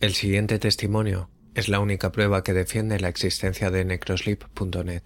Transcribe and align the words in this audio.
El 0.00 0.14
siguiente 0.14 0.60
testimonio 0.60 1.28
es 1.54 1.68
la 1.68 1.80
única 1.80 2.12
prueba 2.12 2.44
que 2.44 2.52
defiende 2.52 3.00
la 3.00 3.08
existencia 3.08 3.72
de 3.72 3.84
necrosleep.net. 3.84 5.02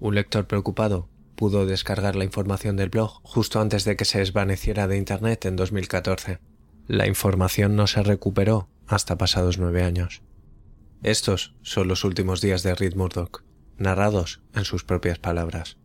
Un 0.00 0.16
lector 0.16 0.48
preocupado 0.48 1.08
pudo 1.36 1.66
descargar 1.66 2.16
la 2.16 2.24
información 2.24 2.76
del 2.76 2.88
blog 2.88 3.20
justo 3.22 3.60
antes 3.60 3.84
de 3.84 3.94
que 3.94 4.04
se 4.04 4.18
desvaneciera 4.18 4.88
de 4.88 4.96
Internet 4.96 5.44
en 5.44 5.54
2014. 5.54 6.40
La 6.88 7.06
información 7.06 7.76
no 7.76 7.86
se 7.86 8.02
recuperó 8.02 8.68
hasta 8.88 9.16
pasados 9.16 9.58
nueve 9.58 9.84
años. 9.84 10.22
Estos 11.04 11.54
son 11.62 11.86
los 11.86 12.02
últimos 12.02 12.40
días 12.40 12.64
de 12.64 12.74
Reed 12.74 12.96
Murdoch, 12.96 13.44
narrados 13.76 14.40
en 14.52 14.64
sus 14.64 14.82
propias 14.82 15.20
palabras. 15.20 15.76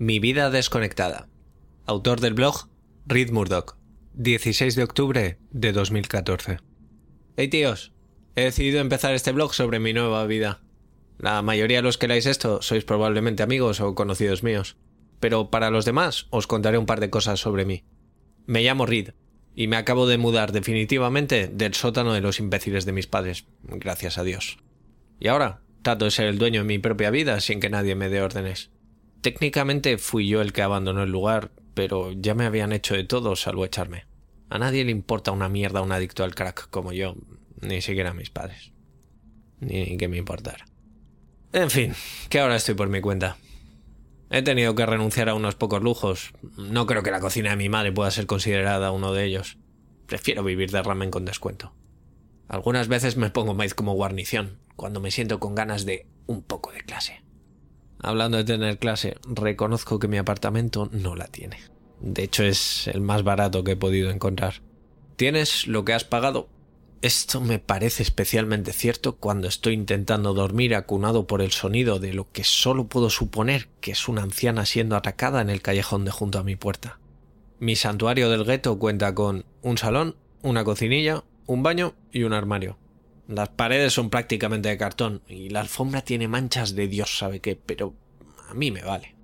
Mi 0.00 0.18
vida 0.18 0.50
desconectada. 0.50 1.28
Autor 1.86 2.18
del 2.18 2.34
blog 2.34 2.71
Reed 3.04 3.32
Murdoch, 3.32 3.76
16 4.14 4.76
de 4.76 4.84
octubre 4.84 5.38
de 5.50 5.72
2014. 5.72 6.58
Hey 7.36 7.48
tíos, 7.48 7.92
he 8.36 8.44
decidido 8.44 8.78
empezar 8.78 9.12
este 9.12 9.32
blog 9.32 9.54
sobre 9.54 9.80
mi 9.80 9.92
nueva 9.92 10.24
vida. 10.26 10.62
La 11.18 11.42
mayoría 11.42 11.78
de 11.78 11.82
los 11.82 11.98
que 11.98 12.06
leáis 12.06 12.26
esto 12.26 12.62
sois 12.62 12.84
probablemente 12.84 13.42
amigos 13.42 13.80
o 13.80 13.96
conocidos 13.96 14.44
míos, 14.44 14.76
pero 15.18 15.50
para 15.50 15.70
los 15.70 15.84
demás 15.84 16.28
os 16.30 16.46
contaré 16.46 16.78
un 16.78 16.86
par 16.86 17.00
de 17.00 17.10
cosas 17.10 17.40
sobre 17.40 17.64
mí. 17.64 17.82
Me 18.46 18.62
llamo 18.62 18.86
Reed 18.86 19.14
y 19.56 19.66
me 19.66 19.76
acabo 19.76 20.06
de 20.06 20.18
mudar 20.18 20.52
definitivamente 20.52 21.48
del 21.48 21.74
sótano 21.74 22.12
de 22.12 22.20
los 22.20 22.38
imbéciles 22.38 22.84
de 22.84 22.92
mis 22.92 23.08
padres, 23.08 23.46
gracias 23.64 24.16
a 24.16 24.22
Dios. 24.22 24.58
Y 25.18 25.26
ahora 25.26 25.62
trato 25.82 26.04
de 26.04 26.12
ser 26.12 26.26
el 26.26 26.38
dueño 26.38 26.60
de 26.60 26.68
mi 26.68 26.78
propia 26.78 27.10
vida 27.10 27.40
sin 27.40 27.58
que 27.58 27.68
nadie 27.68 27.96
me 27.96 28.08
dé 28.08 28.22
órdenes. 28.22 28.70
Técnicamente 29.22 29.98
fui 29.98 30.28
yo 30.28 30.40
el 30.40 30.52
que 30.52 30.62
abandonó 30.62 31.02
el 31.02 31.10
lugar, 31.10 31.50
pero 31.74 32.12
ya 32.12 32.34
me 32.34 32.44
habían 32.44 32.72
hecho 32.72 32.94
de 32.94 33.04
todo 33.04 33.36
salvo 33.36 33.64
echarme. 33.64 34.06
A 34.50 34.58
nadie 34.58 34.84
le 34.84 34.90
importa 34.90 35.32
una 35.32 35.48
mierda 35.48 35.82
un 35.82 35.92
adicto 35.92 36.24
al 36.24 36.34
crack 36.34 36.68
como 36.70 36.92
yo, 36.92 37.14
ni 37.60 37.80
siquiera 37.80 38.10
a 38.10 38.14
mis 38.14 38.30
padres. 38.30 38.72
Ni 39.60 39.96
que 39.96 40.08
me 40.08 40.18
importara. 40.18 40.66
En 41.52 41.70
fin, 41.70 41.94
que 42.28 42.40
ahora 42.40 42.56
estoy 42.56 42.74
por 42.74 42.88
mi 42.88 43.00
cuenta. 43.00 43.36
He 44.30 44.42
tenido 44.42 44.74
que 44.74 44.86
renunciar 44.86 45.28
a 45.28 45.34
unos 45.34 45.54
pocos 45.54 45.82
lujos. 45.82 46.32
No 46.56 46.86
creo 46.86 47.02
que 47.02 47.10
la 47.10 47.20
cocina 47.20 47.50
de 47.50 47.56
mi 47.56 47.68
madre 47.68 47.92
pueda 47.92 48.10
ser 48.10 48.26
considerada 48.26 48.90
uno 48.90 49.12
de 49.12 49.24
ellos. 49.24 49.58
Prefiero 50.06 50.42
vivir 50.42 50.70
de 50.70 50.82
ramen 50.82 51.10
con 51.10 51.24
descuento. 51.24 51.74
Algunas 52.48 52.88
veces 52.88 53.16
me 53.16 53.30
pongo 53.30 53.54
maíz 53.54 53.74
como 53.74 53.94
guarnición, 53.94 54.58
cuando 54.76 55.00
me 55.00 55.10
siento 55.10 55.38
con 55.38 55.54
ganas 55.54 55.84
de 55.86 56.06
un 56.26 56.42
poco 56.42 56.72
de 56.72 56.80
clase. 56.80 57.22
Hablando 57.98 58.36
de 58.36 58.44
tener 58.44 58.78
clase, 58.78 59.16
reconozco 59.24 59.98
que 59.98 60.08
mi 60.08 60.18
apartamento 60.18 60.88
no 60.92 61.14
la 61.14 61.28
tiene. 61.28 61.58
De 62.02 62.24
hecho, 62.24 62.42
es 62.42 62.88
el 62.88 63.00
más 63.00 63.22
barato 63.22 63.62
que 63.62 63.72
he 63.72 63.76
podido 63.76 64.10
encontrar. 64.10 64.54
Tienes 65.16 65.68
lo 65.68 65.84
que 65.84 65.92
has 65.92 66.04
pagado. 66.04 66.48
Esto 67.00 67.40
me 67.40 67.58
parece 67.58 68.02
especialmente 68.02 68.72
cierto 68.72 69.16
cuando 69.16 69.48
estoy 69.48 69.74
intentando 69.74 70.34
dormir 70.34 70.74
acunado 70.74 71.26
por 71.26 71.42
el 71.42 71.52
sonido 71.52 72.00
de 72.00 72.12
lo 72.12 72.30
que 72.30 72.44
solo 72.44 72.86
puedo 72.88 73.08
suponer 73.08 73.68
que 73.80 73.92
es 73.92 74.08
una 74.08 74.22
anciana 74.22 74.66
siendo 74.66 74.96
atacada 74.96 75.40
en 75.40 75.50
el 75.50 75.62
callejón 75.62 76.04
de 76.04 76.10
junto 76.10 76.38
a 76.38 76.44
mi 76.44 76.56
puerta. 76.56 76.98
Mi 77.60 77.76
santuario 77.76 78.30
del 78.30 78.44
gueto 78.44 78.78
cuenta 78.78 79.14
con 79.14 79.44
un 79.62 79.78
salón, 79.78 80.16
una 80.42 80.64
cocinilla, 80.64 81.22
un 81.46 81.62
baño 81.62 81.94
y 82.12 82.24
un 82.24 82.32
armario. 82.32 82.78
Las 83.28 83.50
paredes 83.50 83.92
son 83.92 84.10
prácticamente 84.10 84.68
de 84.68 84.78
cartón 84.78 85.22
y 85.28 85.50
la 85.50 85.60
alfombra 85.60 86.02
tiene 86.02 86.26
manchas 86.26 86.74
de 86.74 86.88
Dios 86.88 87.18
sabe 87.18 87.40
qué, 87.40 87.54
pero 87.54 87.94
a 88.48 88.54
mí 88.54 88.72
me 88.72 88.82
vale. 88.82 89.14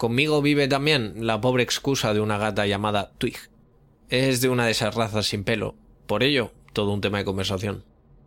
Conmigo 0.00 0.40
vive 0.40 0.66
también 0.66 1.26
la 1.26 1.42
pobre 1.42 1.62
excusa 1.62 2.14
de 2.14 2.20
una 2.20 2.38
gata 2.38 2.66
llamada 2.66 3.12
Twig. 3.18 3.36
Es 4.08 4.40
de 4.40 4.48
una 4.48 4.64
de 4.64 4.70
esas 4.70 4.94
razas 4.94 5.26
sin 5.26 5.44
pelo, 5.44 5.74
por 6.06 6.22
ello, 6.22 6.52
todo 6.72 6.94
un 6.94 7.02
tema 7.02 7.18
de 7.18 7.26
conversación. 7.26 7.84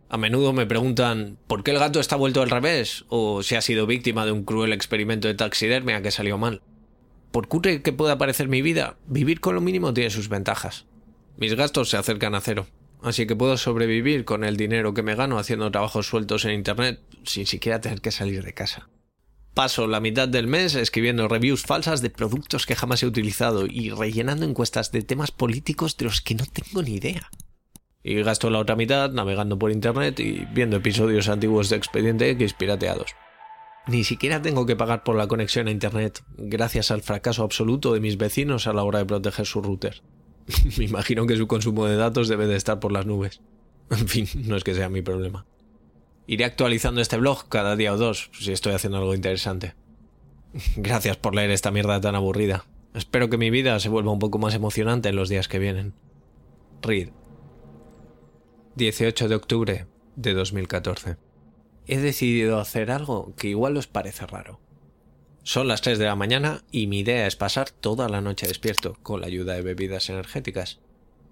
A 0.08 0.16
menudo 0.16 0.52
me 0.52 0.66
preguntan 0.66 1.36
por 1.48 1.64
qué 1.64 1.72
el 1.72 1.80
gato 1.80 1.98
está 1.98 2.14
vuelto 2.14 2.42
al 2.42 2.50
revés 2.50 3.04
o 3.08 3.42
si 3.42 3.56
ha 3.56 3.60
sido 3.60 3.88
víctima 3.88 4.24
de 4.24 4.30
un 4.30 4.44
cruel 4.44 4.72
experimento 4.72 5.26
de 5.26 5.34
taxidermia 5.34 6.00
que 6.00 6.12
salió 6.12 6.38
mal. 6.38 6.62
Por 7.32 7.48
cutre 7.48 7.82
que 7.82 7.92
pueda 7.92 8.18
parecer 8.18 8.46
mi 8.46 8.62
vida, 8.62 8.96
vivir 9.08 9.40
con 9.40 9.56
lo 9.56 9.60
mínimo 9.60 9.92
tiene 9.92 10.10
sus 10.10 10.28
ventajas. 10.28 10.86
Mis 11.38 11.56
gastos 11.56 11.90
se 11.90 11.96
acercan 11.96 12.36
a 12.36 12.40
cero, 12.40 12.68
así 13.02 13.26
que 13.26 13.34
puedo 13.34 13.56
sobrevivir 13.56 14.24
con 14.24 14.44
el 14.44 14.56
dinero 14.56 14.94
que 14.94 15.02
me 15.02 15.16
gano 15.16 15.38
haciendo 15.38 15.72
trabajos 15.72 16.06
sueltos 16.06 16.44
en 16.44 16.52
Internet 16.52 17.00
sin 17.24 17.46
siquiera 17.46 17.80
tener 17.80 18.00
que 18.00 18.12
salir 18.12 18.44
de 18.44 18.54
casa. 18.54 18.88
Paso 19.54 19.86
la 19.86 20.00
mitad 20.00 20.28
del 20.28 20.48
mes 20.48 20.74
escribiendo 20.74 21.28
reviews 21.28 21.62
falsas 21.62 22.02
de 22.02 22.10
productos 22.10 22.66
que 22.66 22.74
jamás 22.74 23.04
he 23.04 23.06
utilizado 23.06 23.66
y 23.66 23.90
rellenando 23.90 24.44
encuestas 24.44 24.90
de 24.90 25.02
temas 25.02 25.30
políticos 25.30 25.96
de 25.96 26.06
los 26.06 26.20
que 26.20 26.34
no 26.34 26.44
tengo 26.44 26.82
ni 26.82 26.94
idea. 26.94 27.30
Y 28.02 28.20
gasto 28.22 28.50
la 28.50 28.58
otra 28.58 28.74
mitad 28.74 29.12
navegando 29.12 29.56
por 29.56 29.70
Internet 29.70 30.18
y 30.18 30.44
viendo 30.52 30.76
episodios 30.76 31.28
antiguos 31.28 31.68
de 31.70 31.76
Expediente 31.76 32.28
X 32.30 32.52
pirateados. 32.54 33.14
Ni 33.86 34.02
siquiera 34.02 34.42
tengo 34.42 34.66
que 34.66 34.74
pagar 34.74 35.04
por 35.04 35.14
la 35.14 35.28
conexión 35.28 35.68
a 35.68 35.70
Internet, 35.70 36.24
gracias 36.36 36.90
al 36.90 37.02
fracaso 37.02 37.44
absoluto 37.44 37.94
de 37.94 38.00
mis 38.00 38.16
vecinos 38.16 38.66
a 38.66 38.72
la 38.72 38.82
hora 38.82 38.98
de 38.98 39.06
proteger 39.06 39.46
su 39.46 39.62
router. 39.62 40.02
Me 40.78 40.84
imagino 40.84 41.26
que 41.26 41.36
su 41.36 41.46
consumo 41.46 41.86
de 41.86 41.96
datos 41.96 42.26
debe 42.26 42.48
de 42.48 42.56
estar 42.56 42.80
por 42.80 42.90
las 42.90 43.06
nubes. 43.06 43.40
En 43.90 44.08
fin, 44.08 44.26
no 44.46 44.56
es 44.56 44.64
que 44.64 44.74
sea 44.74 44.88
mi 44.88 45.02
problema. 45.02 45.46
Iré 46.26 46.44
actualizando 46.44 47.00
este 47.00 47.18
blog 47.18 47.48
cada 47.48 47.76
día 47.76 47.92
o 47.92 47.98
dos, 47.98 48.30
si 48.32 48.52
estoy 48.52 48.72
haciendo 48.72 48.98
algo 48.98 49.14
interesante. 49.14 49.74
Gracias 50.76 51.16
por 51.16 51.34
leer 51.34 51.50
esta 51.50 51.70
mierda 51.70 52.00
tan 52.00 52.14
aburrida. 52.14 52.64
Espero 52.94 53.28
que 53.28 53.38
mi 53.38 53.50
vida 53.50 53.78
se 53.80 53.88
vuelva 53.88 54.12
un 54.12 54.18
poco 54.18 54.38
más 54.38 54.54
emocionante 54.54 55.08
en 55.08 55.16
los 55.16 55.28
días 55.28 55.48
que 55.48 55.58
vienen. 55.58 55.94
Reed. 56.80 57.10
18 58.76 59.28
de 59.28 59.34
octubre 59.34 59.86
de 60.16 60.34
2014. 60.34 61.16
He 61.86 61.98
decidido 61.98 62.58
hacer 62.58 62.90
algo 62.90 63.34
que 63.36 63.48
igual 63.48 63.76
os 63.76 63.86
parece 63.86 64.26
raro. 64.26 64.60
Son 65.42 65.68
las 65.68 65.82
3 65.82 65.98
de 65.98 66.06
la 66.06 66.16
mañana 66.16 66.62
y 66.70 66.86
mi 66.86 67.00
idea 67.00 67.26
es 67.26 67.36
pasar 67.36 67.70
toda 67.70 68.08
la 68.08 68.22
noche 68.22 68.46
despierto 68.46 68.96
con 69.02 69.20
la 69.20 69.26
ayuda 69.26 69.54
de 69.54 69.62
bebidas 69.62 70.08
energéticas. 70.08 70.80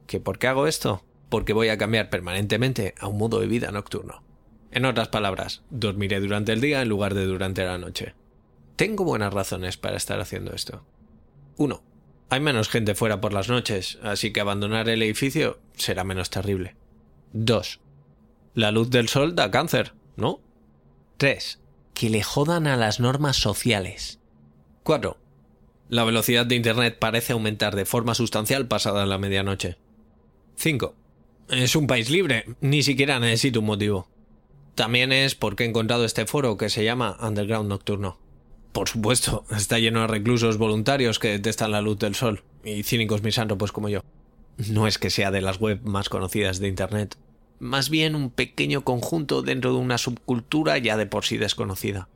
¿Que 0.07 0.21
por 0.21 0.39
qué 0.39 0.49
hago 0.49 0.67
esto? 0.67 1.03
Porque 1.31 1.55
voy 1.55 1.69
a 1.69 1.79
cambiar 1.79 2.11
permanentemente 2.11 2.95
a 2.99 3.07
un 3.07 3.17
modo 3.17 3.41
de 3.41 3.47
vida 3.47 3.71
nocturno. 3.71 4.23
En 4.73 4.85
otras 4.85 5.09
palabras, 5.09 5.63
dormiré 5.71 6.21
durante 6.21 6.53
el 6.53 6.61
día 6.61 6.83
en 6.83 6.89
lugar 6.89 7.15
de 7.15 7.27
durante 7.27 7.65
la 7.65 7.79
noche. 7.79 8.15
Tengo 8.77 9.05
buenas 9.05 9.33
razones 9.33 9.77
para 9.77 9.97
estar 9.97 10.21
haciendo 10.21 10.53
esto. 10.55 10.85
1. 11.59 11.83
Hay 12.31 12.41
menos 12.41 12.69
gente 12.69 12.95
fuera 12.95 13.21
por 13.21 13.33
las 13.33 13.49
noches, 13.49 13.99
así 14.03 14.33
que 14.33 14.41
abandonar 14.41 14.89
el 14.89 15.03
edificio 15.03 15.61
será 15.75 16.05
menos 16.05 16.31
terrible. 16.31 16.75
2. 17.35 17.81
La 18.55 18.71
luz 18.71 18.91
del 18.91 19.09
sol 19.09 19.35
da 19.35 19.51
cáncer, 19.51 19.93
¿no? 20.17 20.41
3 21.19 21.63
que 21.95 22.11
le 22.11 22.23
jodan 22.23 22.67
a 22.67 22.77
las 22.77 23.01
normas 23.01 23.37
sociales. 23.37 24.19
4. 24.83 25.17
La 25.89 26.05
velocidad 26.05 26.47
de 26.47 26.57
Internet 26.57 26.99
parece 26.99 27.33
aumentar 27.33 27.77
de 27.77 27.85
forma 27.85 28.15
sustancial 28.15 28.67
pasada 28.67 29.07
la 29.07 29.19
medianoche. 29.19 29.77
5. 30.57 30.95
Es 31.51 31.77
un 31.77 31.87
país 31.87 32.11
libre, 32.11 32.47
ni 32.61 32.83
siquiera 32.83 33.21
necesito 33.21 33.61
un 33.61 33.67
motivo. 33.67 34.09
También 34.75 35.13
es 35.13 35.35
porque 35.35 35.65
he 35.65 35.69
encontrado 35.69 36.05
este 36.05 36.27
foro 36.27 36.57
que 36.57 36.71
se 36.71 36.85
llama 36.85 37.17
Underground 37.21 37.69
Nocturno. 37.69 38.19
Por 38.73 38.89
supuesto, 38.89 39.45
está 39.57 39.79
lleno 39.79 40.01
de 40.01 40.07
reclusos 40.07 40.59
voluntarios 40.59 41.19
que 41.19 41.29
detestan 41.29 41.73
la 41.73 41.83
luz 41.83 41.99
del 41.99 42.15
sol, 42.15 42.43
y 42.65 42.83
cínicos 42.83 43.23
misánropos 43.23 43.73
como 43.73 43.89
yo. 43.89 44.01
No 44.57 44.87
es 44.87 44.99
que 44.99 45.11
sea 45.11 45.31
de 45.31 45.43
las 45.43 45.59
web 45.59 45.81
más 45.83 46.09
conocidas 46.09 46.59
de 46.59 46.69
Internet, 46.69 47.17
más 47.59 47.91
bien 47.91 48.17
un 48.17 48.31
pequeño 48.31 48.83
conjunto 48.83 49.43
dentro 49.43 49.73
de 49.73 49.79
una 49.79 49.97
subcultura 49.97 50.79
ya 50.79 50.97
de 50.97 51.07
por 51.07 51.25
sí 51.25 51.39
desconocida. 51.39 52.09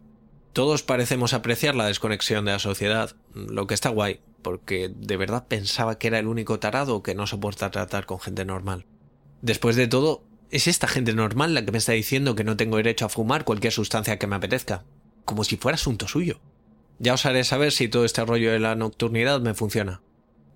Todos 0.52 0.82
parecemos 0.82 1.34
apreciar 1.34 1.76
la 1.76 1.86
desconexión 1.86 2.46
de 2.46 2.52
la 2.52 2.58
sociedad, 2.58 3.14
lo 3.32 3.66
que 3.66 3.74
está 3.74 3.90
guay, 3.90 4.20
porque 4.42 4.90
de 4.94 5.16
verdad 5.16 5.46
pensaba 5.46 5.98
que 5.98 6.08
era 6.08 6.18
el 6.18 6.26
único 6.26 6.58
tarado 6.58 7.02
que 7.02 7.14
no 7.14 7.26
soporta 7.26 7.70
tratar 7.70 8.06
con 8.06 8.18
gente 8.18 8.44
normal. 8.44 8.86
Después 9.40 9.76
de 9.76 9.86
todo, 9.86 10.24
es 10.50 10.66
esta 10.66 10.88
gente 10.88 11.12
normal 11.12 11.54
la 11.54 11.64
que 11.64 11.72
me 11.72 11.78
está 11.78 11.92
diciendo 11.92 12.34
que 12.34 12.44
no 12.44 12.56
tengo 12.56 12.76
derecho 12.76 13.06
a 13.06 13.08
fumar 13.08 13.44
cualquier 13.44 13.72
sustancia 13.72 14.18
que 14.18 14.26
me 14.26 14.36
apetezca, 14.36 14.84
como 15.24 15.44
si 15.44 15.56
fuera 15.56 15.74
asunto 15.74 16.08
suyo. 16.08 16.40
Ya 16.98 17.14
os 17.14 17.26
haré 17.26 17.44
saber 17.44 17.72
si 17.72 17.88
todo 17.88 18.04
este 18.04 18.24
rollo 18.24 18.52
de 18.52 18.58
la 18.58 18.74
nocturnidad 18.74 19.40
me 19.40 19.54
funciona. 19.54 20.00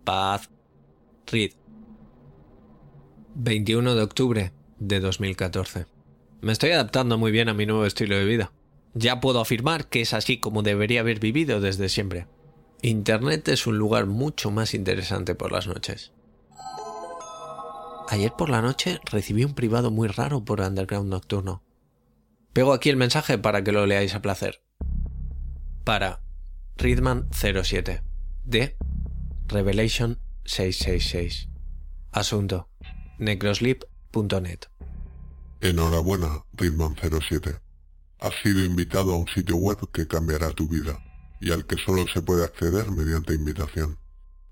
Paz. 0.05 0.49
Reed. 1.27 1.53
21 3.35 3.95
de 3.95 4.03
octubre 4.03 4.53
de 4.79 5.01
2014. 5.01 5.87
Me 6.41 6.53
estoy 6.53 6.71
adaptando 6.71 7.19
muy 7.19 7.31
bien 7.31 7.49
a 7.49 7.55
mi 7.55 7.67
nuevo 7.67 7.85
estilo 7.85 8.17
de 8.17 8.25
vida. 8.25 8.53
Ya 8.95 9.21
puedo 9.21 9.41
afirmar 9.41 9.89
que 9.89 10.01
es 10.01 10.15
así 10.15 10.39
como 10.39 10.63
debería 10.63 11.01
haber 11.01 11.21
vivido 11.21 11.61
desde 11.61 11.89
siempre. 11.89 12.27
Internet 12.83 13.49
es 13.49 13.67
un 13.67 13.77
lugar 13.77 14.07
mucho 14.07 14.51
más 14.51 14.73
interesante 14.73 15.35
por 15.35 15.53
las 15.53 15.67
noches. 15.67 16.13
Ayer 18.11 18.33
por 18.37 18.49
la 18.49 18.61
noche 18.61 18.99
recibí 19.05 19.45
un 19.45 19.55
privado 19.55 19.93
muy 19.93 20.09
raro 20.09 20.45
por 20.45 20.61
Underground 20.61 21.09
Nocturno. 21.09 21.63
Pego 22.53 22.73
aquí 22.73 22.91
el 22.91 22.97
mensaje 22.97 23.39
para 23.39 23.63
que 23.63 23.71
lo 23.71 23.87
leáis 23.87 24.17
a 24.17 24.21
placer. 24.21 24.65
Para 25.85 26.21
Readman07 26.77 28.03
de 28.43 28.77
Revelation 29.47 30.19
666. 30.45 31.51
Asunto 32.11 32.69
necrosleep.net. 33.19 34.59
Enhorabuena, 35.61 36.43
Readman07. 36.57 37.61
Has 38.19 38.35
sido 38.43 38.65
invitado 38.65 39.15
a 39.15 39.19
un 39.19 39.29
sitio 39.29 39.55
web 39.55 39.89
que 39.93 40.09
cambiará 40.09 40.51
tu 40.51 40.67
vida 40.67 40.99
y 41.41 41.53
al 41.53 41.65
que 41.65 41.77
solo 41.77 42.05
se 42.13 42.23
puede 42.23 42.43
acceder 42.43 42.91
mediante 42.91 43.35
invitación. 43.35 44.01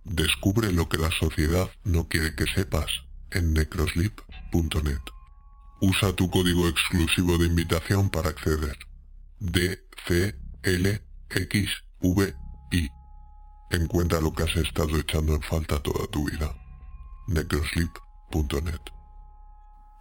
Descubre 0.04 0.72
lo 0.72 0.88
que 0.88 0.98
la 0.98 1.10
sociedad 1.10 1.68
no 1.82 2.06
quiere 2.06 2.36
que 2.36 2.46
sepas 2.46 3.07
en 3.30 3.52
necrosleep.net. 3.52 5.02
Usa 5.80 6.12
tu 6.14 6.30
código 6.30 6.68
exclusivo 6.68 7.38
de 7.38 7.46
invitación 7.46 8.10
para 8.10 8.30
acceder. 8.30 8.76
DCLXVI. 9.40 10.28
Encuentra 13.70 14.20
lo 14.20 14.32
que 14.32 14.44
has 14.44 14.56
estado 14.56 14.98
echando 14.98 15.34
en 15.34 15.42
falta 15.42 15.80
toda 15.82 16.06
tu 16.08 16.28
vida. 16.28 16.54
necrosleep.net. 17.28 18.80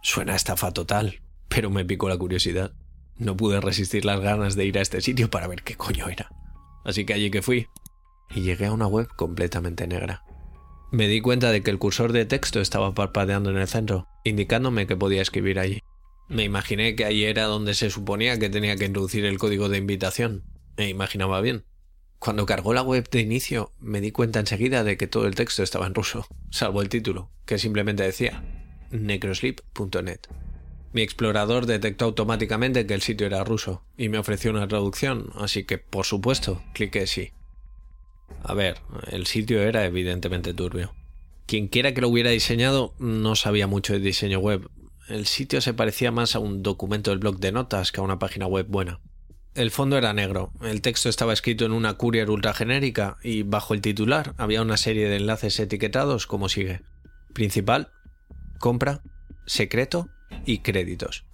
Suena 0.02 0.34
estafa 0.34 0.72
total, 0.72 1.20
pero 1.48 1.70
me 1.70 1.84
picó 1.84 2.08
la 2.08 2.16
curiosidad. 2.16 2.72
No 3.16 3.36
pude 3.36 3.60
resistir 3.60 4.04
las 4.04 4.20
ganas 4.20 4.54
de 4.54 4.64
ir 4.64 4.78
a 4.78 4.82
este 4.82 5.00
sitio 5.00 5.28
para 5.28 5.48
ver 5.48 5.62
qué 5.62 5.76
coño 5.76 6.08
era. 6.08 6.30
Así 6.84 7.04
que 7.04 7.14
allí 7.14 7.30
que 7.30 7.42
fui. 7.42 7.68
Y 8.30 8.42
llegué 8.42 8.66
a 8.66 8.72
una 8.72 8.86
web 8.86 9.08
completamente 9.16 9.86
negra. 9.86 10.24
Me 10.90 11.06
di 11.06 11.20
cuenta 11.20 11.52
de 11.52 11.62
que 11.62 11.70
el 11.70 11.78
cursor 11.78 12.12
de 12.12 12.24
texto 12.24 12.60
estaba 12.60 12.94
parpadeando 12.94 13.50
en 13.50 13.58
el 13.58 13.68
centro, 13.68 14.08
indicándome 14.24 14.86
que 14.86 14.96
podía 14.96 15.20
escribir 15.20 15.58
allí. 15.58 15.80
Me 16.28 16.44
imaginé 16.44 16.96
que 16.96 17.04
allí 17.04 17.24
era 17.24 17.44
donde 17.44 17.74
se 17.74 17.90
suponía 17.90 18.38
que 18.38 18.48
tenía 18.48 18.76
que 18.76 18.86
introducir 18.86 19.24
el 19.24 19.38
código 19.38 19.68
de 19.68 19.78
invitación. 19.78 20.44
Me 20.76 20.88
imaginaba 20.88 21.40
bien. 21.40 21.64
Cuando 22.18 22.46
cargó 22.46 22.72
la 22.72 22.82
web 22.82 23.08
de 23.10 23.20
inicio, 23.20 23.72
me 23.78 24.00
di 24.00 24.12
cuenta 24.12 24.40
enseguida 24.40 24.82
de 24.82 24.96
que 24.96 25.06
todo 25.06 25.26
el 25.26 25.34
texto 25.34 25.62
estaba 25.62 25.86
en 25.86 25.94
ruso, 25.94 26.26
salvo 26.50 26.82
el 26.82 26.88
título, 26.88 27.30
que 27.44 27.58
simplemente 27.58 28.02
decía 28.02 28.42
necrosleep.net. 28.90 30.20
Mi 30.92 31.02
explorador 31.02 31.66
detectó 31.66 32.06
automáticamente 32.06 32.86
que 32.86 32.94
el 32.94 33.02
sitio 33.02 33.26
era 33.26 33.44
ruso 33.44 33.84
y 33.96 34.08
me 34.08 34.18
ofreció 34.18 34.50
una 34.50 34.66
traducción, 34.66 35.30
así 35.36 35.64
que 35.64 35.78
por 35.78 36.06
supuesto 36.06 36.62
cliqué 36.72 37.06
sí. 37.06 37.32
A 38.42 38.54
ver, 38.54 38.78
el 39.10 39.26
sitio 39.26 39.62
era 39.62 39.84
evidentemente 39.84 40.54
turbio. 40.54 40.94
Quien 41.46 41.68
quiera 41.68 41.94
que 41.94 42.00
lo 42.00 42.08
hubiera 42.08 42.30
diseñado 42.30 42.94
no 42.98 43.34
sabía 43.34 43.66
mucho 43.66 43.92
de 43.92 44.00
diseño 44.00 44.38
web. 44.38 44.68
El 45.08 45.26
sitio 45.26 45.60
se 45.60 45.74
parecía 45.74 46.12
más 46.12 46.34
a 46.34 46.38
un 46.38 46.62
documento 46.62 47.10
del 47.10 47.18
blog 47.18 47.38
de 47.38 47.52
notas 47.52 47.92
que 47.92 48.00
a 48.00 48.04
una 48.04 48.18
página 48.18 48.46
web 48.46 48.66
buena. 48.68 49.00
El 49.54 49.70
fondo 49.70 49.96
era 49.98 50.12
negro, 50.12 50.52
el 50.62 50.82
texto 50.82 51.08
estaba 51.08 51.32
escrito 51.32 51.64
en 51.64 51.72
una 51.72 51.94
courier 51.94 52.30
ultra 52.30 52.54
genérica 52.54 53.16
y 53.24 53.42
bajo 53.42 53.74
el 53.74 53.80
titular 53.80 54.34
había 54.36 54.62
una 54.62 54.76
serie 54.76 55.08
de 55.08 55.16
enlaces 55.16 55.58
etiquetados 55.58 56.26
como 56.26 56.48
sigue. 56.48 56.82
Principal, 57.32 57.90
compra, 58.60 59.02
secreto 59.46 60.10
y 60.44 60.58
créditos. 60.58 61.24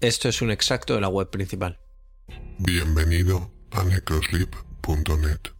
Esto 0.00 0.28
es 0.28 0.42
un 0.42 0.50
extracto 0.50 0.96
de 0.96 1.00
la 1.00 1.08
web 1.08 1.30
principal. 1.30 1.78
Bienvenido 2.58 3.50
a 3.70 3.84
necrosleep.net. 3.84 5.55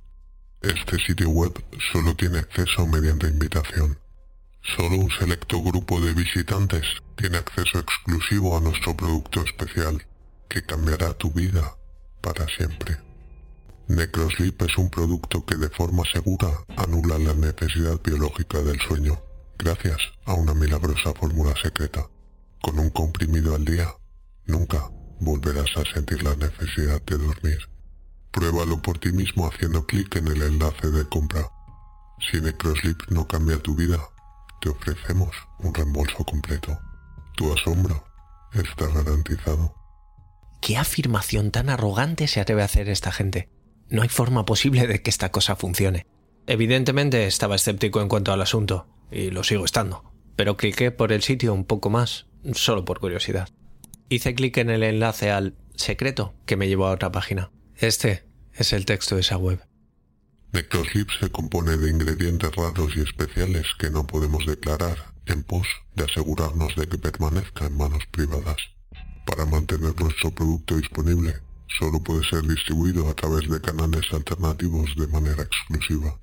Este 0.67 0.99
sitio 0.99 1.31
web 1.31 1.53
solo 1.93 2.17
tiene 2.17 2.39
acceso 2.39 2.89
mediante 2.89 3.29
invitación. 3.29 3.97
Solo 4.77 4.97
un 4.97 5.11
selecto 5.11 5.63
grupo 5.63 6.01
de 6.01 6.13
visitantes 6.13 6.83
tiene 7.15 7.37
acceso 7.37 7.79
exclusivo 7.79 8.57
a 8.57 8.61
nuestro 8.61 8.97
producto 8.97 9.45
especial, 9.45 10.05
que 10.49 10.65
cambiará 10.65 11.15
tu 11.15 11.31
vida 11.31 11.77
para 12.21 12.49
siempre. 12.49 12.97
Necrosleep 13.87 14.61
es 14.63 14.77
un 14.77 14.91
producto 14.91 15.47
que 15.47 15.55
de 15.55 15.69
forma 15.69 16.03
segura 16.13 16.49
anula 16.77 17.17
la 17.21 17.35
necesidad 17.35 18.01
biológica 18.03 18.61
del 18.61 18.81
sueño, 18.81 19.23
gracias 19.57 19.99
a 20.25 20.35
una 20.35 20.53
milagrosa 20.53 21.15
fórmula 21.15 21.55
secreta. 21.63 22.09
Con 22.61 22.81
un 22.81 22.91
comprimido 22.91 23.55
al 23.55 23.65
día, 23.65 23.95
nunca 24.47 24.91
volverás 25.21 25.77
a 25.77 25.85
sentir 25.95 26.25
la 26.25 26.35
necesidad 26.35 27.01
de 27.03 27.19
dormir. 27.19 27.76
Pruébalo 28.37 28.83
por 28.83 28.99
ti 28.99 29.13
mismo 29.13 29.49
haciendo 29.49 29.87
clic 29.87 30.15
en 30.17 30.29
el 30.29 30.43
enlace 30.43 30.91
de 30.91 31.09
compra. 31.09 31.51
Si 32.21 32.39
Necrosleep 32.39 33.09
no 33.09 33.27
cambia 33.27 33.59
tu 33.59 33.75
vida, 33.75 33.99
te 34.61 34.69
ofrecemos 34.69 35.35
un 35.61 35.73
reembolso 35.73 36.23
completo. 36.23 36.79
Tu 37.35 37.51
asombro 37.51 38.05
está 38.53 38.89
garantizado. 38.89 39.75
¿Qué 40.61 40.77
afirmación 40.77 41.51
tan 41.51 41.71
arrogante 41.71 42.29
se 42.29 42.41
atreve 42.41 42.61
a 42.61 42.67
hacer 42.67 42.91
esta 42.91 43.11
gente? 43.11 43.49
No 43.89 44.03
hay 44.03 44.11
forma 44.11 44.45
posible 44.45 44.87
de 44.87 45.01
que 45.01 45.09
esta 45.09 45.31
cosa 45.31 45.57
funcione. 45.57 46.07
Evidentemente 46.47 47.27
estaba 47.27 47.57
escéptico 47.57 48.03
en 48.03 48.09
cuanto 48.09 48.35
al 48.35 48.43
asunto, 48.43 48.87
y 49.11 49.31
lo 49.31 49.45
sigo 49.45 49.65
estando, 49.65 50.13
pero 50.37 50.59
cliqué 50.59 50.91
por 50.91 51.11
el 51.11 51.23
sitio 51.23 51.55
un 51.55 51.65
poco 51.65 51.89
más 51.89 52.27
solo 52.53 52.85
por 52.85 53.01
curiosidad. 53.01 53.49
Hice 54.11 54.35
clic 54.35 54.59
en 54.59 54.69
el 54.69 54.83
enlace 54.83 55.31
al 55.31 55.55
secreto 55.75 56.35
que 56.45 56.57
me 56.57 56.69
llevó 56.69 56.87
a 56.87 56.93
otra 56.93 57.11
página. 57.11 57.51
Este 57.79 58.25
es 58.55 58.73
el 58.73 58.87
texto 58.87 59.17
de 59.17 59.21
esa 59.21 59.37
web. 59.37 59.61
Necrosleep 60.53 61.11
se 61.21 61.31
compone 61.31 61.77
de 61.77 61.91
ingredientes 61.91 62.51
raros 62.57 62.97
y 62.97 63.01
especiales 63.01 63.67
que 63.79 63.91
no 63.91 64.07
podemos 64.07 64.47
declarar 64.47 65.13
en 65.27 65.43
pos 65.43 65.67
de 65.95 66.05
asegurarnos 66.05 66.75
de 66.75 66.89
que 66.89 66.97
permanezca 66.97 67.67
en 67.67 67.77
manos 67.77 68.03
privadas. 68.11 68.57
Para 69.27 69.45
mantener 69.45 69.95
nuestro 70.01 70.31
producto 70.31 70.77
disponible, 70.77 71.35
solo 71.79 72.03
puede 72.03 72.27
ser 72.27 72.43
distribuido 72.45 73.11
a 73.11 73.15
través 73.15 73.47
de 73.51 73.61
canales 73.61 74.07
alternativos 74.11 74.97
de 74.97 75.09
manera 75.09 75.43
exclusiva. 75.43 76.19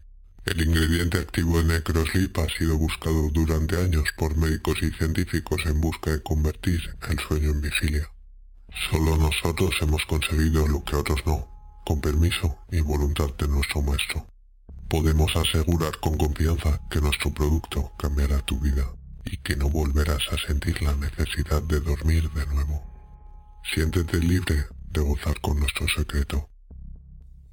El 0.46 0.60
ingrediente 0.60 1.20
activo 1.20 1.60
de 1.60 1.66
Necrosleep 1.66 2.36
ha 2.40 2.50
sido 2.58 2.80
buscado 2.80 3.30
durante 3.30 3.78
años 3.78 4.06
por 4.18 4.36
médicos 4.36 4.82
y 4.82 4.90
científicos 4.90 5.62
en 5.68 5.80
busca 5.80 6.12
de 6.12 6.24
convertir 6.24 6.98
el 7.10 7.20
sueño 7.20 7.52
en 7.52 7.62
vigilia. 7.62 8.10
Solo 8.90 9.18
nosotros 9.18 9.72
hemos 9.82 10.06
conseguido 10.06 10.68
lo 10.68 10.84
que 10.84 10.96
otros 10.96 11.26
no, 11.26 11.48
con 11.86 12.02
permiso 12.02 12.58
y 12.72 12.82
voluntad 12.82 13.30
de 13.38 13.48
nuestro 13.48 13.82
maestro. 13.82 14.28
Podemos 14.90 15.36
asegurar 15.36 16.00
con 16.00 16.18
confianza 16.18 16.80
que 16.90 17.02
nuestro 17.02 17.34
producto 17.34 17.92
cambiará 17.98 18.40
tu 18.42 18.60
vida 18.60 18.86
y 19.26 19.38
que 19.38 19.56
no 19.56 19.70
volverás 19.70 20.24
a 20.32 20.48
sentir 20.48 20.82
la 20.82 20.96
necesidad 20.96 21.62
de 21.64 21.80
dormir 21.80 22.30
de 22.32 22.46
nuevo. 22.48 22.84
Siéntete 23.74 24.18
libre 24.18 24.66
de 24.90 25.02
gozar 25.02 25.40
con 25.42 25.60
nuestro 25.60 25.88
secreto. 25.88 26.50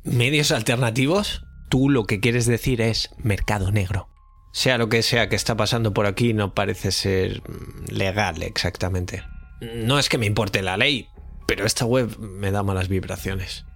¿Medios 0.03 0.51
alternativos? 0.51 1.43
tú 1.71 1.89
lo 1.89 2.05
que 2.05 2.21
quieres 2.21 2.45
decir 2.45 2.83
es 2.83 3.11
mercado 3.17 3.73
negro. 3.73 4.11
Sea 4.53 4.77
lo 4.77 4.91
que 4.91 5.03
sea 5.03 5.31
que 5.31 5.37
está 5.37 5.57
pasando 5.57 5.95
por 5.95 6.05
aquí, 6.05 6.35
no 6.35 6.55
parece 6.55 6.91
ser 6.91 7.43
legal 7.89 8.43
exactamente. 8.43 9.23
No 9.61 9.99
es 9.99 10.09
que 10.09 10.19
me 10.19 10.27
importe 10.27 10.63
la 10.63 10.77
ley, 10.77 11.09
pero 11.47 11.67
esta 11.67 11.85
web 11.85 12.19
me 12.19 12.51
da 12.51 12.63
malas 12.63 12.89
vibraciones. 12.89 13.67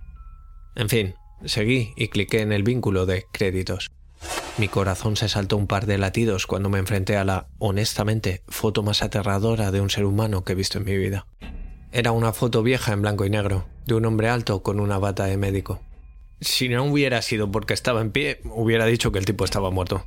En 0.77 0.89
fin, 0.89 1.15
seguí 1.45 1.93
y 1.97 2.09
cliqué 2.09 2.41
en 2.41 2.53
el 2.53 2.63
vínculo 2.63 3.07
de 3.07 3.25
créditos. 3.33 3.91
Mi 4.57 4.69
corazón 4.69 5.17
se 5.17 5.29
saltó 5.29 5.57
un 5.57 5.67
par 5.67 5.87
de 5.87 5.99
latidos 5.99 6.47
cuando 6.47 6.71
me 6.71 6.79
enfrenté 6.79 7.17
a 7.17 7.25
la, 7.25 7.49
honestamente, 7.59 8.43
foto 8.49 8.83
más 8.83 9.03
aterradora 9.03 9.73
de 9.73 9.81
un 9.81 9.91
ser 9.91 10.05
humano 10.05 10.45
que 10.45 10.53
he 10.53 10.57
visto 10.57 10.79
en 10.79 10.85
mi 10.85 10.97
vida. 10.97 11.27
Era 11.93 12.13
una 12.13 12.33
foto 12.33 12.63
vieja 12.63 12.93
en 12.93 13.03
blanco 13.03 13.25
y 13.25 13.31
negro, 13.31 13.67
de 13.87 13.95
un 13.95 14.05
hombre 14.07 14.29
alto 14.29 14.63
con 14.63 14.81
una 14.81 14.99
bata 14.99 15.27
de 15.27 15.37
médico. 15.37 15.81
Si 16.41 16.69
no 16.69 16.85
hubiera 16.85 17.23
sido 17.23 17.51
porque 17.51 17.75
estaba 17.75 18.01
en 18.01 18.11
pie, 18.11 18.41
hubiera 18.45 18.87
dicho 18.87 19.13
que 19.13 19.19
el 19.19 19.25
tipo 19.25 19.45
estaba 19.45 19.71
muerto. 19.71 20.05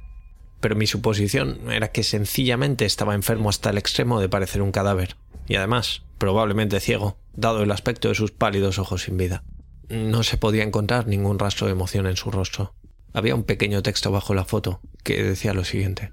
Pero 0.59 0.75
mi 0.75 0.87
suposición 0.87 1.71
era 1.71 1.91
que 1.91 2.03
sencillamente 2.03 2.85
estaba 2.85 3.15
enfermo 3.15 3.49
hasta 3.49 3.69
el 3.69 3.77
extremo 3.77 4.19
de 4.19 4.29
parecer 4.29 4.61
un 4.61 4.71
cadáver, 4.71 5.15
y 5.47 5.55
además, 5.55 6.03
probablemente 6.17 6.79
ciego, 6.79 7.17
dado 7.33 7.63
el 7.63 7.71
aspecto 7.71 8.09
de 8.09 8.15
sus 8.15 8.31
pálidos 8.31 8.79
ojos 8.79 9.03
sin 9.03 9.17
vida. 9.17 9.43
No 9.89 10.23
se 10.23 10.37
podía 10.37 10.63
encontrar 10.63 11.07
ningún 11.07 11.39
rastro 11.39 11.67
de 11.67 11.73
emoción 11.73 12.07
en 12.07 12.17
su 12.17 12.31
rostro. 12.31 12.73
Había 13.13 13.35
un 13.35 13.43
pequeño 13.43 13.81
texto 13.83 14.11
bajo 14.11 14.33
la 14.33 14.45
foto 14.45 14.81
que 15.03 15.23
decía 15.23 15.53
lo 15.53 15.63
siguiente. 15.63 16.11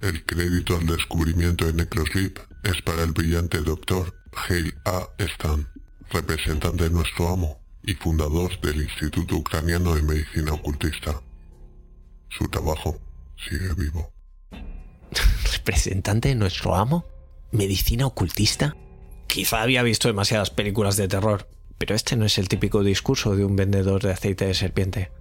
El 0.00 0.24
crédito 0.24 0.76
al 0.76 0.86
descubrimiento 0.86 1.66
de 1.66 1.74
Necroslip 1.74 2.38
es 2.62 2.80
para 2.82 3.02
el 3.02 3.12
brillante 3.12 3.58
doctor 3.58 4.14
Hale 4.32 4.74
A. 4.84 5.08
Stan, 5.18 5.68
representante 6.10 6.84
de 6.84 6.90
nuestro 6.90 7.28
amo 7.28 7.60
y 7.82 7.94
fundador 7.94 8.58
del 8.60 8.82
Instituto 8.82 9.36
Ucraniano 9.36 9.94
de 9.94 10.02
Medicina 10.02 10.52
Ocultista. 10.52 11.20
Su 12.30 12.48
trabajo 12.48 12.98
sigue 13.48 13.74
vivo. 13.74 14.12
¿Representante 15.52 16.28
de 16.28 16.34
nuestro 16.34 16.74
amo? 16.74 17.06
¿Medicina 17.50 18.06
ocultista? 18.06 18.76
Quizá 19.26 19.62
había 19.62 19.82
visto 19.82 20.08
demasiadas 20.08 20.50
películas 20.50 20.96
de 20.96 21.08
terror, 21.08 21.48
pero 21.78 21.94
este 21.94 22.16
no 22.16 22.24
es 22.24 22.38
el 22.38 22.48
típico 22.48 22.82
discurso 22.82 23.36
de 23.36 23.44
un 23.44 23.56
vendedor 23.56 24.02
de 24.02 24.12
aceite 24.12 24.46
de 24.46 24.54
serpiente. 24.54 25.12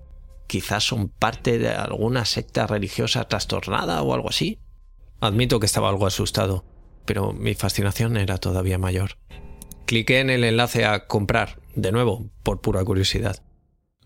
Quizás 0.47 0.83
son 0.83 1.09
parte 1.09 1.57
de 1.57 1.69
alguna 1.69 2.25
secta 2.25 2.67
religiosa 2.67 3.27
trastornada 3.27 4.01
o 4.01 4.13
algo 4.13 4.29
así. 4.29 4.59
Admito 5.19 5.59
que 5.59 5.65
estaba 5.65 5.89
algo 5.89 6.05
asustado, 6.05 6.65
pero 7.05 7.33
mi 7.33 7.55
fascinación 7.55 8.17
era 8.17 8.37
todavía 8.37 8.77
mayor. 8.77 9.17
Cliqué 9.85 10.19
en 10.19 10.29
el 10.29 10.43
enlace 10.43 10.85
a 10.85 11.07
comprar, 11.07 11.59
de 11.75 11.91
nuevo, 11.91 12.29
por 12.43 12.61
pura 12.61 12.83
curiosidad. 12.83 13.43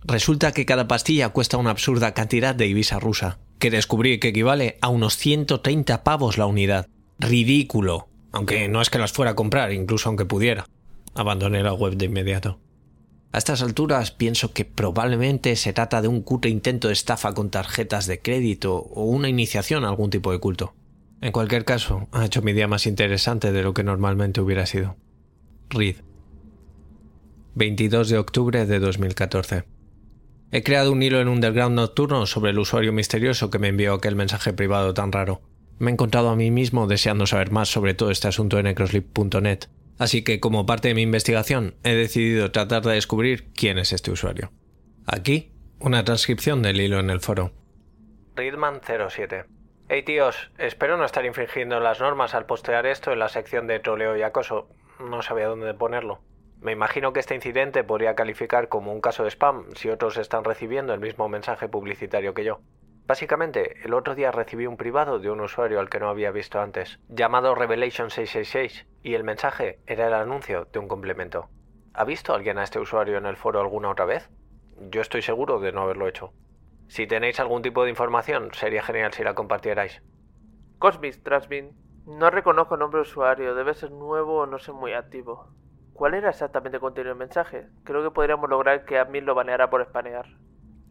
Resulta 0.04 0.52
que 0.52 0.66
cada 0.66 0.88
pastilla 0.88 1.30
cuesta 1.30 1.58
una 1.58 1.72
absurda 1.72 2.14
cantidad 2.14 2.56
de 2.56 2.68
Ibiza 2.68 3.00
rusa, 3.00 3.40
que 3.60 3.72
descubrí 3.72 4.20
que 4.20 4.30
equivale 4.30 4.78
a 4.82 4.90
unos 4.90 5.18
130 5.18 6.04
pavos 6.04 6.38
la 6.38 6.46
unidad. 6.46 6.88
Ridículo. 7.20 8.08
Aunque 8.32 8.68
no 8.68 8.82
es 8.82 8.90
que 8.90 9.00
las 9.00 9.14
fuera 9.14 9.32
a 9.32 9.36
comprar, 9.36 9.72
incluso 9.72 10.10
aunque 10.10 10.26
pudiera. 10.26 10.68
Abandoné 11.16 11.64
la 11.64 11.74
web 11.74 11.96
de 11.96 12.06
inmediato. 12.06 12.60
A 13.32 13.40
estas 13.40 13.62
alturas 13.62 14.12
pienso 14.12 14.54
que 14.54 14.66
probablemente 14.66 15.56
se 15.56 15.74
trata 15.74 16.02
de 16.02 16.08
un 16.08 16.22
cutre 16.22 16.50
intento 16.50 16.88
de 16.88 16.94
estafa 16.94 17.34
con 17.34 17.50
tarjetas 17.50 18.06
de 18.06 18.20
crédito 18.20 18.76
o 18.76 19.04
una 19.06 19.30
iniciación 19.30 19.84
a 19.84 19.90
algún 19.90 20.10
tipo 20.10 20.32
de 20.32 20.40
culto. 20.40 20.74
En 21.22 21.32
cualquier 21.32 21.66
caso, 21.66 22.08
ha 22.12 22.26
hecho 22.26 22.42
mi 22.42 22.54
día 22.54 22.68
más 22.68 22.86
interesante 22.86 23.52
de 23.52 23.64
lo 23.64 23.74
que 23.74 23.84
normalmente 23.84 24.40
hubiera 24.40 24.66
sido. 24.66 24.96
Reed. 25.70 25.98
22 27.56 28.10
de 28.10 28.18
octubre 28.20 28.66
de 28.66 28.80
2014. 28.80 29.77
He 30.50 30.63
creado 30.63 30.94
un 30.94 31.04
hilo 31.04 31.20
en 31.20 31.27
Underground 31.27 31.75
Nocturno 31.75 32.25
sobre 32.25 32.51
el 32.51 32.60
usuario 32.60 32.94
misterioso 32.94 33.50
que 33.50 33.60
me 33.60 33.68
envió 33.68 33.94
aquel 33.94 34.16
mensaje 34.16 34.54
privado 34.54 34.94
tan 34.94 35.12
raro. 35.12 35.42
Me 35.77 35.92
he 35.92 35.94
encontrado 35.94 36.30
a 36.30 36.38
mí 36.38 36.51
mismo 36.51 36.88
deseando 36.88 37.27
saber 37.27 37.51
más 37.51 37.68
sobre 37.68 37.94
todo 37.94 38.12
este 38.12 38.30
asunto 38.30 38.58
en 38.58 38.63
necroslip.net, 38.63 39.66
así 40.00 40.24
que 40.24 40.39
como 40.39 40.66
parte 40.66 40.88
de 40.88 40.94
mi 40.94 41.01
investigación 41.01 41.75
he 41.84 41.96
decidido 41.96 42.51
tratar 42.51 42.82
de 42.84 42.94
descubrir 42.94 43.51
quién 43.54 43.77
es 43.77 43.92
este 43.92 44.10
usuario. 44.10 44.51
Aquí, 45.06 45.51
una 45.80 46.06
transcripción 46.06 46.62
del 46.62 46.80
hilo 46.80 47.00
en 47.00 47.10
el 47.10 47.20
foro. 47.20 47.51
Readman07. 48.36 49.46
Hey 49.89 50.04
tíos, 50.04 50.51
espero 50.58 50.98
no 50.98 51.04
estar 51.04 51.25
infringiendo 51.25 51.82
las 51.82 52.00
normas 52.00 52.34
al 52.34 52.46
postear 52.46 52.86
esto 52.86 53.12
en 53.12 53.20
la 53.20 53.30
sección 53.30 53.68
de 53.68 53.80
troleo 53.80 54.16
y 54.16 54.22
acoso. 54.22 54.70
No 55.00 55.22
sabía 55.22 55.48
dónde 55.48 55.74
ponerlo. 55.74 56.22
Me 56.60 56.72
imagino 56.72 57.14
que 57.14 57.20
este 57.20 57.36
incidente 57.36 57.84
podría 57.84 58.16
calificar 58.16 58.68
como 58.68 58.92
un 58.92 59.00
caso 59.00 59.24
de 59.24 59.30
spam 59.30 59.76
si 59.76 59.90
otros 59.90 60.18
están 60.18 60.44
recibiendo 60.44 60.94
el 60.94 61.00
mismo 61.00 61.30
mensaje 61.30 61.70
publicitario 61.70 62.34
que 62.34 62.44
yo. 62.44 62.62
Básicamente, 63.06 63.86
el 63.86 63.94
otro 63.94 64.16
día 64.16 64.32
recibí 64.32 64.66
un 64.66 64.76
privado 64.76 65.20
de 65.20 65.30
un 65.30 65.40
usuario 65.40 65.80
al 65.80 65.90
que 65.90 66.00
no 66.00 66.10
había 66.10 66.32
visto 66.32 66.60
antes, 66.60 67.00
llamado 67.08 67.56
Revelation 67.56 68.10
666, 68.10 68.86
y 69.02 69.14
el 69.14 69.24
mensaje 69.24 69.80
era 69.86 70.08
el 70.08 70.14
anuncio 70.14 70.68
de 70.74 70.80
un 70.80 70.88
complemento. 70.88 71.48
¿Ha 71.94 72.04
visto 72.04 72.34
alguien 72.34 72.58
a 72.58 72.64
este 72.64 72.80
usuario 72.80 73.18
en 73.18 73.26
el 73.26 73.38
foro 73.38 73.62
alguna 73.62 73.90
otra 73.92 74.06
vez? 74.06 74.30
Yo 74.90 75.02
estoy 75.02 75.22
seguro 75.22 75.60
de 75.60 75.72
no 75.72 75.84
haberlo 75.84 76.08
hecho. 76.08 76.34
Si 76.88 77.08
tenéis 77.08 77.40
algún 77.40 77.62
tipo 77.62 77.84
de 77.84 77.92
información, 77.92 78.50
sería 78.54 78.84
genial 78.84 79.14
si 79.14 79.24
la 79.24 79.36
compartierais. 79.36 80.02
Cosmis 80.80 81.24
Trasbin. 81.24 81.72
No 82.06 82.30
reconozco 82.30 82.78
nombre 82.78 82.98
de 82.98 83.04
usuario, 83.04 83.56
debe 83.56 83.74
ser 83.74 83.92
nuevo 83.92 84.40
o 84.40 84.46
no 84.46 84.60
sé 84.60 84.74
muy 84.74 84.94
activo. 84.94 85.48
¿Cuál 85.98 86.13
era 86.13 86.30
exactamente 86.30 86.77
el 86.77 86.82
contenido 86.82 87.10
del 87.10 87.18
mensaje? 87.18 87.66
Creo 87.84 88.04
que 88.04 88.12
podríamos 88.12 88.48
lograr 88.48 88.86
que 88.86 89.00
admin 89.00 89.25
lo 89.25 89.34
baneara 89.34 89.72
por 89.72 89.82
espanear. 89.82 90.27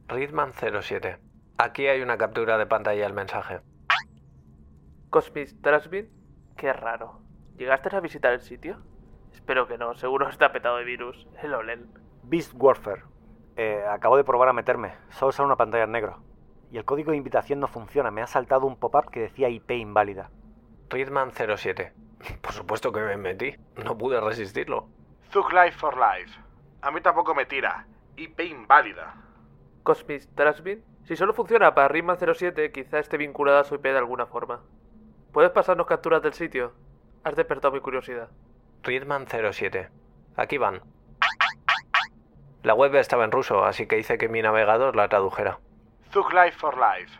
Readman07. 0.08 1.20
Aquí 1.58 1.86
hay 1.86 2.02
una 2.02 2.18
captura 2.18 2.58
de 2.58 2.66
pantalla 2.66 3.04
del 3.04 3.12
mensaje. 3.12 3.60
Cosmis 5.10 5.62
Trasbin. 5.62 6.10
Qué 6.56 6.72
raro. 6.72 7.20
¿Llegaste 7.56 7.94
a 7.94 8.00
visitar 8.00 8.32
el 8.32 8.40
sitio? 8.40 8.78
Espero 9.32 9.68
que 9.68 9.78
no, 9.78 9.94
seguro 9.94 10.28
está 10.28 10.50
petado 10.50 10.78
de 10.78 10.84
virus. 10.84 11.28
El 11.40 11.54
OLED. 11.54 11.86
Beast 12.25 12.52
Warfare. 12.56 13.02
Eh, 13.56 13.84
acabo 13.88 14.16
de 14.16 14.25
probar 14.25 14.48
a 14.48 14.52
meterme. 14.52 14.94
Solo 15.10 15.30
sale 15.30 15.46
una 15.46 15.56
pantalla 15.56 15.84
en 15.84 15.92
negro. 15.92 16.20
Y 16.72 16.78
el 16.78 16.84
código 16.84 17.12
de 17.12 17.18
invitación 17.18 17.60
no 17.60 17.68
funciona. 17.68 18.10
Me 18.10 18.22
ha 18.22 18.26
saltado 18.26 18.66
un 18.66 18.76
pop-up 18.76 19.12
que 19.12 19.20
decía 19.20 19.48
IP 19.50 19.70
inválida. 19.70 20.30
Readman07. 20.90 21.92
Por 22.42 22.52
supuesto 22.52 22.90
que 22.90 23.02
me 23.02 23.16
metí. 23.16 23.54
No 23.84 23.96
pude 23.96 24.20
resistirlo. 24.20 24.95
Zug 25.37 25.52
Life 25.52 25.76
for 25.76 25.99
Life. 25.99 26.40
A 26.81 26.90
mí 26.90 27.02
tampoco 27.02 27.35
me 27.35 27.45
tira. 27.45 27.87
IP 28.16 28.40
inválida. 28.40 29.16
Cosmis 29.83 30.35
Trasbin. 30.35 30.83
Si 31.05 31.14
solo 31.14 31.35
funciona 31.35 31.75
para 31.75 31.88
Ritman 31.88 32.16
07, 32.16 32.73
quizá 32.73 33.00
esté 33.00 33.19
vinculada 33.19 33.61
a 33.61 33.64
su 33.64 33.75
IP 33.75 33.83
de 33.83 33.99
alguna 33.99 34.25
forma. 34.25 34.62
¿Puedes 35.33 35.50
pasarnos 35.50 35.87
capturas 35.87 36.23
del 36.23 36.33
sitio? 36.33 36.73
Has 37.23 37.37
despertado 37.37 37.75
mi 37.75 37.81
curiosidad. 37.81 38.31
Readman07. 38.83 39.90
Aquí 40.37 40.57
van. 40.57 40.81
La 42.62 42.73
web 42.73 42.95
estaba 42.95 43.26
en 43.26 43.31
ruso, 43.31 43.62
así 43.62 43.87
que 43.87 43.99
hice 43.99 44.16
que 44.16 44.31
mi 44.31 44.40
navegador 44.40 44.97
la 44.97 45.11
tradujera. 45.11 45.59
Zug 46.14 46.33
Life 46.33 46.57
for 46.57 46.78
Life. 46.78 47.14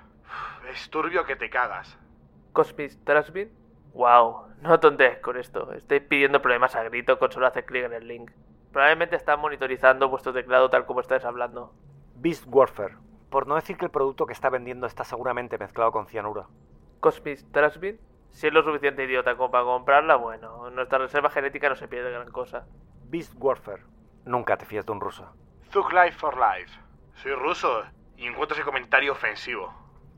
Es 0.73 0.89
turbio 0.89 1.27
que 1.27 1.37
te 1.37 1.51
cagas. 1.51 1.99
Cosmis 2.55 2.99
Trasbin. 3.05 3.51
Wow, 3.97 4.49
no 4.61 4.79
tontees 4.79 5.21
con 5.21 5.39
esto. 5.39 5.73
Estoy 5.73 6.01
pidiendo 6.01 6.43
problemas 6.43 6.77
a 6.77 6.83
grito 6.83 7.19
con 7.19 7.33
solo 7.33 7.47
hacer 7.47 7.65
clic 7.65 7.85
en 7.85 7.95
el 7.95 8.07
link. 8.07 8.31
Probablemente 8.71 9.17
están 9.17 9.41
monitorizando 9.41 10.11
vuestro 10.11 10.35
teclado 10.35 10.69
tal 10.69 10.85
como 10.85 11.01
estáis 11.01 11.25
hablando. 11.25 11.73
Beast 12.17 12.45
Warfare. 12.47 12.97
Por 13.31 13.47
no 13.47 13.55
decir 13.55 13.79
que 13.79 13.87
el 13.87 13.91
producto 13.91 14.27
que 14.27 14.35
está 14.35 14.51
vendiendo 14.51 14.87
está 14.87 15.03
seguramente 15.03 15.57
mezclado 15.57 15.93
con 15.93 16.07
cianuro. 16.09 16.51
Cosmis 17.01 17.51
Trasbin. 17.53 17.99
Si 18.33 18.47
es 18.47 18.53
lo 18.53 18.63
suficiente 18.63 19.05
idiota 19.05 19.35
como 19.35 19.51
para 19.51 19.65
comprarla, 19.65 20.17
bueno, 20.17 20.69
nuestra 20.69 20.99
reserva 20.99 21.31
genética 21.31 21.71
no 21.71 21.77
se 21.77 21.89
pierde 21.89 22.11
gran 22.11 22.31
cosa. 22.31 22.67
Beast 23.05 23.33
Warfare. 23.39 23.83
Nunca 24.27 24.59
te 24.59 24.67
fíes 24.67 24.85
de 24.85 24.93
un 24.93 25.01
ruso. 25.01 25.27
Zug 25.71 25.91
Life 25.95 26.19
for 26.19 26.35
Life. 26.37 26.79
Soy 27.15 27.33
ruso 27.33 27.83
y 28.19 28.27
encuentro 28.27 28.55
ese 28.55 28.65
comentario 28.67 29.13
ofensivo. 29.13 29.73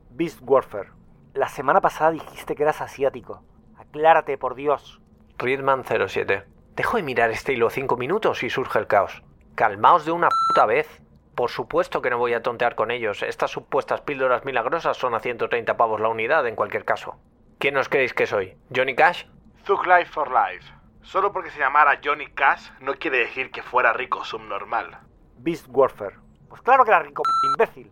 Beast 0.09 0.41
Warfare. 0.41 0.89
La 1.33 1.47
semana 1.47 1.79
pasada 1.79 2.11
dijiste 2.11 2.55
que 2.55 2.63
eras 2.63 2.81
asiático. 2.81 3.41
Aclárate, 3.89 4.37
por 4.37 4.53
Dios. 4.53 5.01
Readman07. 5.39 6.45
Dejo 6.75 6.97
de 6.97 7.03
mirar 7.03 7.31
este 7.31 7.53
hilo 7.53 7.71
cinco 7.71 7.97
minutos 7.97 8.43
y 8.43 8.49
surge 8.51 8.77
el 8.77 8.85
caos. 8.85 9.23
Calmaos 9.55 10.05
de 10.05 10.11
una 10.11 10.29
puta 10.29 10.67
vez. 10.67 11.01
Por 11.33 11.49
supuesto 11.49 12.01
que 12.01 12.11
no 12.11 12.19
voy 12.19 12.33
a 12.33 12.43
tontear 12.43 12.75
con 12.75 12.91
ellos. 12.91 13.23
Estas 13.23 13.49
supuestas 13.49 14.01
píldoras 14.01 14.45
milagrosas 14.45 14.95
son 14.95 15.15
a 15.15 15.19
130 15.19 15.75
pavos 15.75 15.99
la 15.99 16.09
unidad 16.09 16.45
en 16.47 16.55
cualquier 16.55 16.85
caso. 16.85 17.19
¿Quién 17.57 17.77
os 17.77 17.89
creéis 17.89 18.13
que 18.13 18.27
soy? 18.27 18.55
¿Johnny 18.73 18.93
Cash? 18.93 19.25
Zug 19.65 19.85
Life 19.87 20.11
for 20.11 20.29
Life. 20.29 20.71
Solo 21.01 21.31
porque 21.31 21.49
se 21.49 21.59
llamara 21.59 21.99
Johnny 22.03 22.27
Cash 22.27 22.69
no 22.81 22.93
quiere 22.93 23.17
decir 23.17 23.49
que 23.49 23.63
fuera 23.63 23.91
rico 23.91 24.23
subnormal. 24.23 24.99
Beast 25.37 25.65
Warfare. 25.67 26.17
Pues 26.47 26.61
claro 26.61 26.85
que 26.85 26.91
era 26.91 26.99
rico, 26.99 27.23
imbécil. 27.53 27.91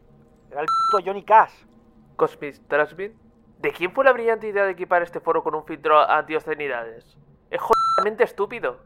Era 0.51 0.61
el 0.61 0.67
puto 0.91 1.03
Johnny 1.03 1.23
Cash. 1.23 1.53
Cosmis 2.15 2.61
Trasbin. 2.67 3.26
¿De 3.59 3.71
quién 3.71 3.91
fue 3.91 4.05
la 4.05 4.13
brillante 4.13 4.47
idea 4.47 4.65
de 4.65 4.71
equipar 4.71 5.01
este 5.01 5.19
foro 5.19 5.43
con 5.43 5.55
un 5.55 5.65
filtro 5.65 5.99
anti-obscenidades? 5.99 7.17
Es 7.49 7.59
jodidamente 7.59 8.23
estúpido. 8.23 8.77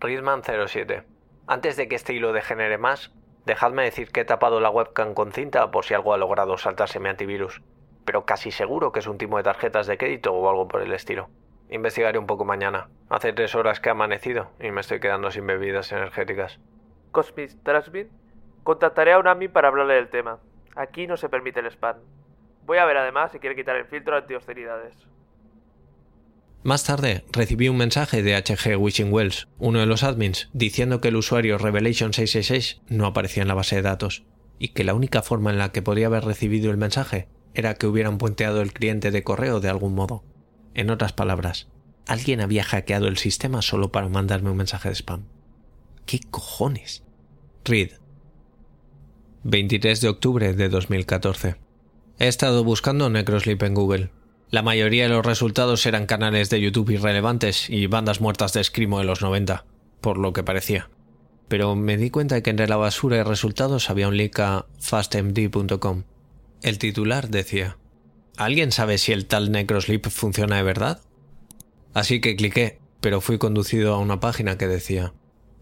Readman07. 0.00 1.04
Antes 1.46 1.76
de 1.76 1.86
que 1.86 1.96
este 1.96 2.14
hilo 2.14 2.32
degenere 2.32 2.78
más, 2.78 3.12
dejadme 3.44 3.84
decir 3.84 4.10
que 4.10 4.20
he 4.20 4.24
tapado 4.24 4.58
la 4.58 4.70
webcam 4.70 5.12
con 5.12 5.32
cinta 5.32 5.70
por 5.70 5.84
si 5.84 5.92
algo 5.92 6.14
ha 6.14 6.18
logrado 6.18 6.56
saltarse 6.56 6.98
mi 6.98 7.10
antivirus. 7.10 7.60
Pero 8.06 8.24
casi 8.24 8.50
seguro 8.50 8.90
que 8.90 9.00
es 9.00 9.06
un 9.06 9.18
timo 9.18 9.36
de 9.36 9.42
tarjetas 9.42 9.86
de 9.86 9.98
crédito 9.98 10.32
o 10.32 10.48
algo 10.48 10.66
por 10.66 10.80
el 10.80 10.94
estilo. 10.94 11.28
Investigaré 11.68 12.18
un 12.18 12.26
poco 12.26 12.46
mañana. 12.46 12.88
Hace 13.10 13.34
tres 13.34 13.54
horas 13.54 13.80
que 13.80 13.90
ha 13.90 13.92
amanecido 13.92 14.48
y 14.60 14.70
me 14.70 14.80
estoy 14.80 15.00
quedando 15.00 15.30
sin 15.30 15.46
bebidas 15.46 15.92
energéticas. 15.92 16.58
Cosmis 17.12 17.62
Trasbin. 17.62 18.08
Contactaré 18.62 19.12
a 19.12 19.18
Unami 19.18 19.48
para 19.48 19.68
hablarle 19.68 19.94
del 19.94 20.08
tema. 20.08 20.38
Aquí 20.74 21.06
no 21.06 21.18
se 21.18 21.28
permite 21.28 21.60
el 21.60 21.66
spam. 21.66 21.96
Voy 22.70 22.78
a 22.78 22.84
ver 22.84 22.98
además 22.98 23.32
si 23.32 23.40
quiere 23.40 23.56
quitar 23.56 23.74
el 23.74 23.86
filtro 23.86 24.16
anti-obscenidades. 24.16 24.94
Más 26.62 26.84
tarde 26.84 27.24
recibí 27.32 27.68
un 27.68 27.76
mensaje 27.76 28.22
de 28.22 28.36
HG 28.36 28.76
Wishing 28.80 29.12
Wells, 29.12 29.48
uno 29.58 29.80
de 29.80 29.86
los 29.86 30.04
admins, 30.04 30.50
diciendo 30.52 31.00
que 31.00 31.08
el 31.08 31.16
usuario 31.16 31.58
Revelation666 31.58 32.82
no 32.86 33.06
aparecía 33.06 33.42
en 33.42 33.48
la 33.48 33.54
base 33.54 33.74
de 33.74 33.82
datos 33.82 34.22
y 34.60 34.68
que 34.68 34.84
la 34.84 34.94
única 34.94 35.20
forma 35.22 35.50
en 35.50 35.58
la 35.58 35.72
que 35.72 35.82
podría 35.82 36.06
haber 36.06 36.24
recibido 36.24 36.70
el 36.70 36.76
mensaje 36.76 37.26
era 37.54 37.74
que 37.74 37.88
hubieran 37.88 38.18
puenteado 38.18 38.60
el 38.62 38.72
cliente 38.72 39.10
de 39.10 39.24
correo 39.24 39.58
de 39.58 39.68
algún 39.68 39.96
modo. 39.96 40.22
En 40.74 40.90
otras 40.90 41.12
palabras, 41.12 41.66
alguien 42.06 42.40
había 42.40 42.62
hackeado 42.62 43.08
el 43.08 43.18
sistema 43.18 43.62
solo 43.62 43.90
para 43.90 44.08
mandarme 44.08 44.50
un 44.50 44.58
mensaje 44.58 44.90
de 44.90 44.94
spam. 44.94 45.24
¿Qué 46.06 46.20
cojones? 46.30 47.02
Read. 47.64 47.98
23 49.42 50.00
de 50.00 50.08
octubre 50.08 50.52
de 50.52 50.68
2014. 50.68 51.69
He 52.20 52.28
estado 52.28 52.64
buscando 52.64 53.08
Necrosleep 53.08 53.62
en 53.62 53.72
Google. 53.72 54.10
La 54.50 54.60
mayoría 54.60 55.04
de 55.04 55.08
los 55.08 55.24
resultados 55.24 55.86
eran 55.86 56.04
canales 56.04 56.50
de 56.50 56.60
YouTube 56.60 56.90
irrelevantes 56.90 57.70
y 57.70 57.86
bandas 57.86 58.20
muertas 58.20 58.52
de 58.52 58.60
escrimo 58.60 58.98
de 58.98 59.06
los 59.06 59.22
90, 59.22 59.64
por 60.02 60.18
lo 60.18 60.34
que 60.34 60.42
parecía. 60.42 60.90
Pero 61.48 61.74
me 61.76 61.96
di 61.96 62.10
cuenta 62.10 62.34
de 62.34 62.42
que 62.42 62.50
entre 62.50 62.68
la 62.68 62.76
basura 62.76 63.16
de 63.16 63.24
resultados 63.24 63.88
había 63.88 64.06
un 64.06 64.18
link 64.18 64.38
a 64.38 64.66
fastmd.com. 64.78 66.02
El 66.60 66.76
titular 66.76 67.30
decía: 67.30 67.78
¿Alguien 68.36 68.70
sabe 68.70 68.98
si 68.98 69.12
el 69.12 69.24
tal 69.24 69.50
Necrosleep 69.50 70.06
funciona 70.10 70.56
de 70.56 70.62
verdad? 70.62 71.00
Así 71.94 72.20
que 72.20 72.36
cliqué, 72.36 72.80
pero 73.00 73.22
fui 73.22 73.38
conducido 73.38 73.94
a 73.94 73.98
una 73.98 74.20
página 74.20 74.58
que 74.58 74.68
decía: 74.68 75.14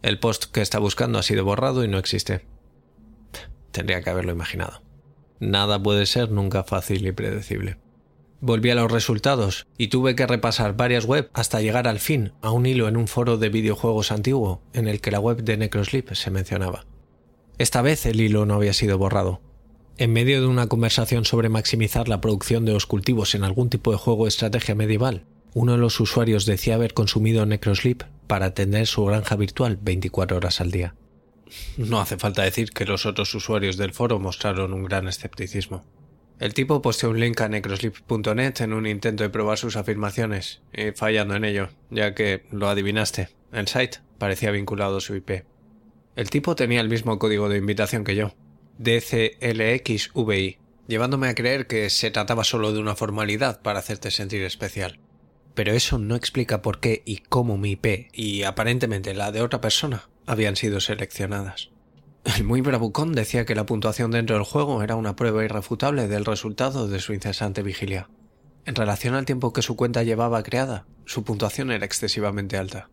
El 0.02 0.18
post 0.18 0.46
que 0.46 0.62
está 0.62 0.80
buscando 0.80 1.20
ha 1.20 1.22
sido 1.22 1.44
borrado 1.44 1.84
y 1.84 1.88
no 1.88 1.98
existe. 1.98 2.44
Tendría 3.70 4.02
que 4.02 4.10
haberlo 4.10 4.32
imaginado. 4.32 4.87
Nada 5.40 5.82
puede 5.82 6.06
ser 6.06 6.30
nunca 6.30 6.64
fácil 6.64 7.06
y 7.06 7.12
predecible. 7.12 7.78
Volví 8.40 8.70
a 8.70 8.76
los 8.76 8.90
resultados 8.90 9.66
y 9.76 9.88
tuve 9.88 10.14
que 10.14 10.26
repasar 10.26 10.76
varias 10.76 11.04
webs 11.04 11.30
hasta 11.32 11.60
llegar 11.60 11.88
al 11.88 11.98
fin 11.98 12.32
a 12.40 12.52
un 12.52 12.66
hilo 12.66 12.86
en 12.86 12.96
un 12.96 13.08
foro 13.08 13.36
de 13.36 13.48
videojuegos 13.48 14.12
antiguo 14.12 14.62
en 14.72 14.86
el 14.86 15.00
que 15.00 15.10
la 15.10 15.18
web 15.18 15.42
de 15.42 15.56
Necrosleep 15.56 16.14
se 16.14 16.30
mencionaba. 16.30 16.86
Esta 17.58 17.82
vez 17.82 18.06
el 18.06 18.20
hilo 18.20 18.46
no 18.46 18.54
había 18.54 18.72
sido 18.72 18.96
borrado. 18.96 19.40
En 19.96 20.12
medio 20.12 20.40
de 20.40 20.46
una 20.46 20.68
conversación 20.68 21.24
sobre 21.24 21.48
maximizar 21.48 22.08
la 22.08 22.20
producción 22.20 22.64
de 22.64 22.72
los 22.72 22.86
cultivos 22.86 23.34
en 23.34 23.42
algún 23.42 23.68
tipo 23.68 23.90
de 23.90 23.98
juego 23.98 24.24
de 24.24 24.28
estrategia 24.28 24.76
medieval, 24.76 25.24
uno 25.54 25.72
de 25.72 25.78
los 25.78 25.98
usuarios 25.98 26.46
decía 26.46 26.76
haber 26.76 26.94
consumido 26.94 27.44
Necrosleep 27.44 28.04
para 28.28 28.46
atender 28.46 28.86
su 28.86 29.04
granja 29.04 29.34
virtual 29.34 29.76
24 29.82 30.36
horas 30.36 30.60
al 30.60 30.70
día. 30.70 30.94
No 31.76 32.00
hace 32.00 32.18
falta 32.18 32.42
decir 32.42 32.70
que 32.70 32.84
los 32.84 33.06
otros 33.06 33.34
usuarios 33.34 33.76
del 33.76 33.92
foro 33.92 34.18
mostraron 34.18 34.72
un 34.72 34.84
gran 34.84 35.08
escepticismo. 35.08 35.84
El 36.38 36.54
tipo 36.54 36.80
posteó 36.82 37.10
un 37.10 37.18
link 37.18 37.40
a 37.40 37.48
necrosleep.net 37.48 38.60
en 38.60 38.72
un 38.72 38.86
intento 38.86 39.24
de 39.24 39.30
probar 39.30 39.58
sus 39.58 39.76
afirmaciones, 39.76 40.62
y 40.72 40.92
fallando 40.92 41.34
en 41.34 41.44
ello, 41.44 41.70
ya 41.90 42.14
que, 42.14 42.46
lo 42.52 42.68
adivinaste, 42.68 43.30
el 43.52 43.66
site 43.66 43.98
parecía 44.18 44.52
vinculado 44.52 44.98
a 44.98 45.00
su 45.00 45.16
IP. 45.16 45.44
El 46.14 46.30
tipo 46.30 46.54
tenía 46.54 46.80
el 46.80 46.88
mismo 46.88 47.18
código 47.18 47.48
de 47.48 47.58
invitación 47.58 48.04
que 48.04 48.14
yo, 48.14 48.34
DCLXVI, 48.78 50.58
llevándome 50.86 51.28
a 51.28 51.34
creer 51.34 51.66
que 51.66 51.90
se 51.90 52.12
trataba 52.12 52.44
solo 52.44 52.72
de 52.72 52.78
una 52.78 52.94
formalidad 52.94 53.60
para 53.60 53.80
hacerte 53.80 54.12
sentir 54.12 54.42
especial. 54.42 55.00
Pero 55.54 55.72
eso 55.72 55.98
no 55.98 56.14
explica 56.14 56.62
por 56.62 56.78
qué 56.78 57.02
y 57.04 57.18
cómo 57.18 57.58
mi 57.58 57.72
IP, 57.72 58.10
y 58.12 58.44
aparentemente 58.44 59.12
la 59.14 59.32
de 59.32 59.42
otra 59.42 59.60
persona, 59.60 60.08
habían 60.28 60.56
sido 60.56 60.78
seleccionadas. 60.80 61.70
El 62.36 62.44
muy 62.44 62.60
bravucón 62.60 63.12
decía 63.12 63.46
que 63.46 63.54
la 63.54 63.64
puntuación 63.64 64.10
dentro 64.10 64.36
del 64.36 64.44
juego 64.44 64.82
era 64.82 64.94
una 64.94 65.16
prueba 65.16 65.42
irrefutable 65.42 66.06
del 66.06 66.26
resultado 66.26 66.86
de 66.86 67.00
su 67.00 67.14
incesante 67.14 67.62
vigilia. 67.62 68.10
En 68.66 68.74
relación 68.74 69.14
al 69.14 69.24
tiempo 69.24 69.54
que 69.54 69.62
su 69.62 69.74
cuenta 69.74 70.02
llevaba 70.02 70.42
creada, 70.42 70.84
su 71.06 71.24
puntuación 71.24 71.70
era 71.70 71.86
excesivamente 71.86 72.58
alta. 72.58 72.90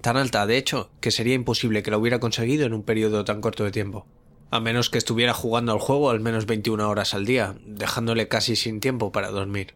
Tan 0.00 0.16
alta, 0.16 0.46
de 0.46 0.56
hecho, 0.56 0.92
que 1.00 1.10
sería 1.10 1.34
imposible 1.34 1.82
que 1.82 1.90
la 1.90 1.98
hubiera 1.98 2.20
conseguido 2.20 2.64
en 2.64 2.74
un 2.74 2.84
periodo 2.84 3.24
tan 3.24 3.40
corto 3.40 3.64
de 3.64 3.72
tiempo. 3.72 4.06
A 4.52 4.60
menos 4.60 4.88
que 4.88 4.98
estuviera 4.98 5.34
jugando 5.34 5.72
al 5.72 5.80
juego 5.80 6.10
al 6.10 6.20
menos 6.20 6.46
21 6.46 6.88
horas 6.88 7.14
al 7.14 7.26
día, 7.26 7.56
dejándole 7.66 8.28
casi 8.28 8.54
sin 8.54 8.78
tiempo 8.78 9.10
para 9.10 9.32
dormir. 9.32 9.74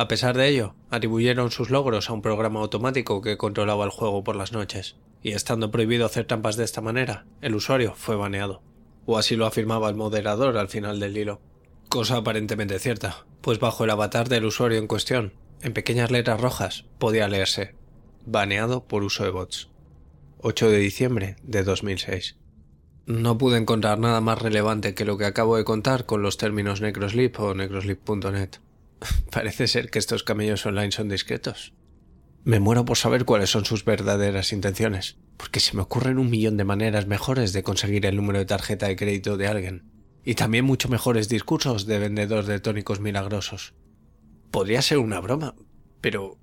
A 0.00 0.08
pesar 0.08 0.34
de 0.34 0.48
ello, 0.48 0.74
atribuyeron 0.88 1.50
sus 1.50 1.68
logros 1.68 2.08
a 2.08 2.14
un 2.14 2.22
programa 2.22 2.60
automático 2.60 3.20
que 3.20 3.36
controlaba 3.36 3.84
el 3.84 3.90
juego 3.90 4.24
por 4.24 4.34
las 4.34 4.50
noches 4.50 4.96
y 5.22 5.32
estando 5.32 5.70
prohibido 5.70 6.06
hacer 6.06 6.24
trampas 6.24 6.56
de 6.56 6.64
esta 6.64 6.80
manera, 6.80 7.26
el 7.42 7.54
usuario 7.54 7.92
fue 7.94 8.16
baneado. 8.16 8.62
O 9.04 9.18
así 9.18 9.36
lo 9.36 9.44
afirmaba 9.44 9.90
el 9.90 9.96
moderador 9.96 10.56
al 10.56 10.70
final 10.70 11.00
del 11.00 11.18
hilo. 11.18 11.42
Cosa 11.90 12.16
aparentemente 12.16 12.78
cierta, 12.78 13.26
pues 13.42 13.58
bajo 13.58 13.84
el 13.84 13.90
avatar 13.90 14.30
del 14.30 14.46
usuario 14.46 14.78
en 14.78 14.86
cuestión, 14.86 15.34
en 15.60 15.74
pequeñas 15.74 16.10
letras 16.10 16.40
rojas, 16.40 16.86
podía 16.98 17.28
leerse 17.28 17.74
baneado 18.24 18.84
por 18.84 19.02
uso 19.02 19.24
de 19.24 19.30
bots. 19.30 19.68
8 20.38 20.70
de 20.70 20.78
diciembre 20.78 21.36
de 21.42 21.62
2006. 21.62 22.38
No 23.04 23.36
pude 23.36 23.58
encontrar 23.58 23.98
nada 23.98 24.22
más 24.22 24.40
relevante 24.40 24.94
que 24.94 25.04
lo 25.04 25.18
que 25.18 25.26
acabo 25.26 25.58
de 25.58 25.64
contar 25.64 26.06
con 26.06 26.22
los 26.22 26.38
términos 26.38 26.80
Necrosleep 26.80 27.38
o 27.38 27.52
necrosleep.net. 27.52 28.60
Parece 29.30 29.66
ser 29.66 29.90
que 29.90 29.98
estos 29.98 30.22
camellos 30.22 30.66
online 30.66 30.92
son 30.92 31.08
discretos. 31.08 31.74
Me 32.44 32.60
muero 32.60 32.84
por 32.84 32.96
saber 32.96 33.24
cuáles 33.24 33.50
son 33.50 33.64
sus 33.64 33.84
verdaderas 33.84 34.52
intenciones, 34.52 35.18
porque 35.36 35.60
se 35.60 35.76
me 35.76 35.82
ocurren 35.82 36.18
un 36.18 36.30
millón 36.30 36.56
de 36.56 36.64
maneras 36.64 37.06
mejores 37.06 37.52
de 37.52 37.62
conseguir 37.62 38.06
el 38.06 38.16
número 38.16 38.38
de 38.38 38.46
tarjeta 38.46 38.88
de 38.88 38.96
crédito 38.96 39.36
de 39.36 39.46
alguien, 39.46 39.84
y 40.24 40.34
también 40.34 40.64
mucho 40.64 40.88
mejores 40.88 41.28
discursos 41.28 41.86
de 41.86 41.98
vendedor 41.98 42.46
de 42.46 42.60
tónicos 42.60 43.00
milagrosos. 43.00 43.74
Podría 44.50 44.80
ser 44.82 44.98
una 44.98 45.20
broma, 45.20 45.54
pero 46.00 46.38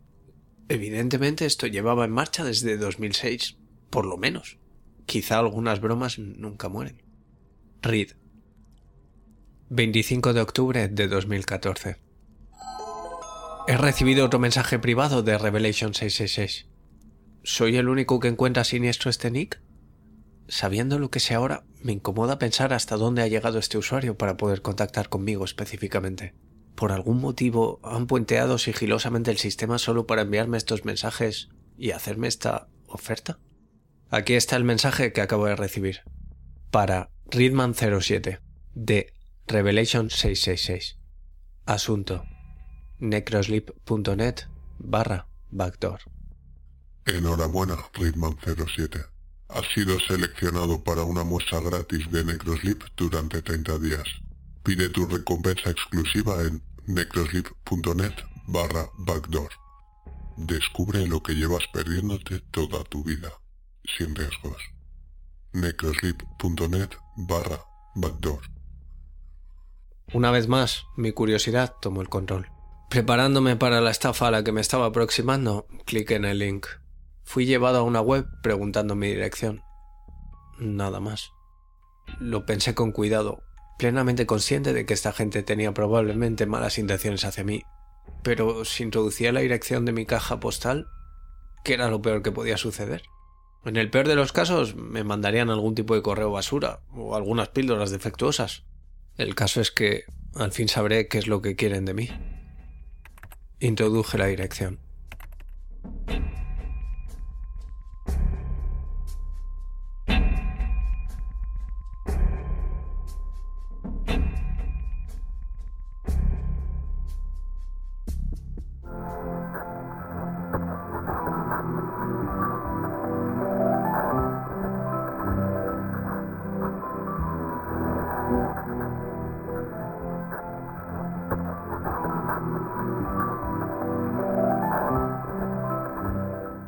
evidentemente 0.70 1.46
esto 1.46 1.68
llevaba 1.68 2.06
en 2.06 2.12
marcha 2.12 2.44
desde 2.44 2.78
2006, 2.78 3.58
por 3.90 4.06
lo 4.06 4.18
menos. 4.18 4.60
Quizá 5.06 5.40
algunas 5.40 5.82
bromas 5.82 6.20
nunca 6.20 6.70
mueren. 6.70 7.02
Reed. 7.82 8.12
25 9.70 10.34
de 10.34 10.42
octubre 10.42 10.88
de 10.88 11.08
2014. 11.08 12.07
He 13.70 13.76
recibido 13.76 14.26
otro 14.26 14.40
mensaje 14.40 14.80
privado 14.80 15.24
de 15.24 15.38
Revelation 15.38 15.94
666. 15.94 16.68
¿Soy 17.44 17.76
el 17.76 17.90
único 17.90 18.22
que 18.22 18.30
encuentra 18.30 18.64
siniestro 18.64 19.10
este 19.10 19.30
nick? 19.30 19.62
Sabiendo 20.48 21.00
lo 21.00 21.12
que 21.12 21.20
sé 21.20 21.34
ahora, 21.34 21.66
me 21.84 21.92
incomoda 21.92 22.40
pensar 22.40 22.72
hasta 22.72 22.96
dónde 22.96 23.24
ha 23.24 23.28
llegado 23.28 23.60
este 23.60 23.78
usuario 23.78 24.18
para 24.18 24.38
poder 24.38 24.62
contactar 24.62 25.10
conmigo 25.10 25.44
específicamente. 25.44 26.34
¿Por 26.76 26.94
algún 26.94 27.20
motivo 27.20 27.82
han 27.84 28.08
puenteado 28.08 28.58
sigilosamente 28.58 29.32
el 29.32 29.38
sistema 29.38 29.80
solo 29.80 30.08
para 30.08 30.22
enviarme 30.22 30.58
estos 30.58 30.86
mensajes 30.86 31.50
y 31.78 31.92
hacerme 31.92 32.30
esta 32.30 32.70
oferta? 32.88 33.38
Aquí 34.10 34.36
está 34.36 34.56
el 34.56 34.64
mensaje 34.64 35.12
que 35.12 35.20
acabo 35.20 35.46
de 35.46 35.58
recibir. 35.58 36.04
Para 36.72 37.10
Readman07 37.32 38.40
de 38.76 39.12
Revelation 39.46 40.10
666. 40.10 41.00
Asunto 41.66 42.24
necrosleep.net 43.00 44.48
barra 44.80 45.28
backdoor. 45.50 46.00
Enhorabuena, 47.06 47.76
Ritman07. 47.94 49.06
Has 49.50 49.66
sido 49.74 49.98
seleccionado 50.00 50.84
para 50.84 51.04
una 51.04 51.24
muestra 51.24 51.62
gratis 51.62 52.12
de 52.12 52.26
Necrosleep 52.26 52.84
durante 52.98 53.42
30 53.42 53.80
días. 53.80 54.04
Pide 54.64 54.90
tu 54.90 55.06
recompensa 55.06 55.70
exclusiva 55.70 56.42
en 56.42 56.62
necrosleep.net 56.86 58.14
barra 58.48 58.90
backdoor. 58.98 59.52
Descubre 60.36 61.08
lo 61.08 61.24
que 61.24 61.34
llevas 61.34 61.64
perdiéndote 61.72 62.42
toda 62.52 62.84
tu 62.84 63.04
vida, 63.04 63.32
sin 63.98 64.14
riesgos. 64.14 64.62
necrosleep.net 65.54 66.90
barra 67.16 67.62
backdoor. 67.96 68.42
Una 70.14 70.32
vez 70.32 70.48
más, 70.48 70.84
mi 70.98 71.14
curiosidad 71.14 71.74
tomó 71.82 72.02
el 72.02 72.10
control. 72.10 72.57
Preparándome 72.90 73.58
para 73.58 73.82
la 73.82 73.92
estafa 73.92 74.30
a 74.30 74.32
la 74.32 74.44
que 74.44 74.54
me 74.54 74.62
estaba 74.62 74.86
aproximando, 74.86 75.68
cliqué 75.86 76.16
en 76.16 76.24
el 76.24 76.40
link. 76.40 76.68
Fui 77.24 77.46
llevado 77.46 77.80
a 77.80 77.84
una 77.84 78.00
web 78.00 78.26
preguntando 78.42 78.96
mi 78.96 79.08
dirección. 79.08 79.62
Nada 80.58 81.02
más. 81.02 81.32
Lo 82.20 82.46
pensé 82.46 82.74
con 82.74 82.94
cuidado, 82.94 83.44
plenamente 83.78 84.26
consciente 84.26 84.72
de 84.72 84.86
que 84.86 84.94
esta 84.94 85.12
gente 85.12 85.44
tenía 85.44 85.74
probablemente 85.74 86.46
malas 86.46 86.78
intenciones 86.78 87.26
hacia 87.26 87.44
mí. 87.44 87.64
Pero 88.24 88.64
si 88.64 88.84
introducía 88.84 89.34
la 89.34 89.42
dirección 89.42 89.84
de 89.84 89.92
mi 89.92 90.06
caja 90.06 90.40
postal, 90.40 90.88
¿qué 91.66 91.74
era 91.74 91.90
lo 91.90 92.02
peor 92.02 92.24
que 92.24 92.32
podía 92.32 92.56
suceder? 92.56 93.04
En 93.66 93.76
el 93.76 93.90
peor 93.90 94.08
de 94.08 94.16
los 94.16 94.32
casos, 94.32 94.76
me 94.76 95.04
mandarían 95.04 95.50
algún 95.50 95.76
tipo 95.76 95.94
de 95.94 96.02
correo 96.02 96.32
basura 96.32 96.80
o 96.94 97.18
algunas 97.18 97.50
píldoras 97.50 97.92
defectuosas. 97.92 98.64
El 99.18 99.36
caso 99.36 99.60
es 99.60 99.72
que 99.72 100.06
al 100.36 100.54
fin 100.54 100.70
sabré 100.70 101.10
qué 101.10 101.18
es 101.18 101.28
lo 101.28 101.42
que 101.42 101.58
quieren 101.58 101.84
de 101.84 101.94
mí. 101.94 102.10
Introduje 103.60 104.18
la 104.18 104.28
dirección. 104.28 104.80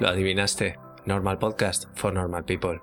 lo 0.00 0.08
adivinaste, 0.08 0.80
Normal 1.04 1.38
Podcast 1.38 1.84
for 1.94 2.12
Normal 2.12 2.44
People, 2.44 2.80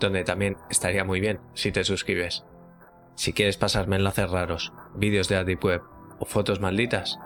donde 0.00 0.24
también 0.24 0.56
estaría 0.70 1.04
muy 1.04 1.20
bien 1.20 1.38
si 1.54 1.70
te 1.72 1.84
suscribes. 1.84 2.46
Si 3.14 3.34
quieres 3.34 3.56
pasarme 3.56 3.96
enlaces 3.96 4.30
raros, 4.30 4.72
vídeos 4.94 5.28
de 5.28 5.44
Deep 5.44 5.64
Web 5.64 5.82
o 6.18 6.24
fotos 6.24 6.60
malditas, 6.60 7.18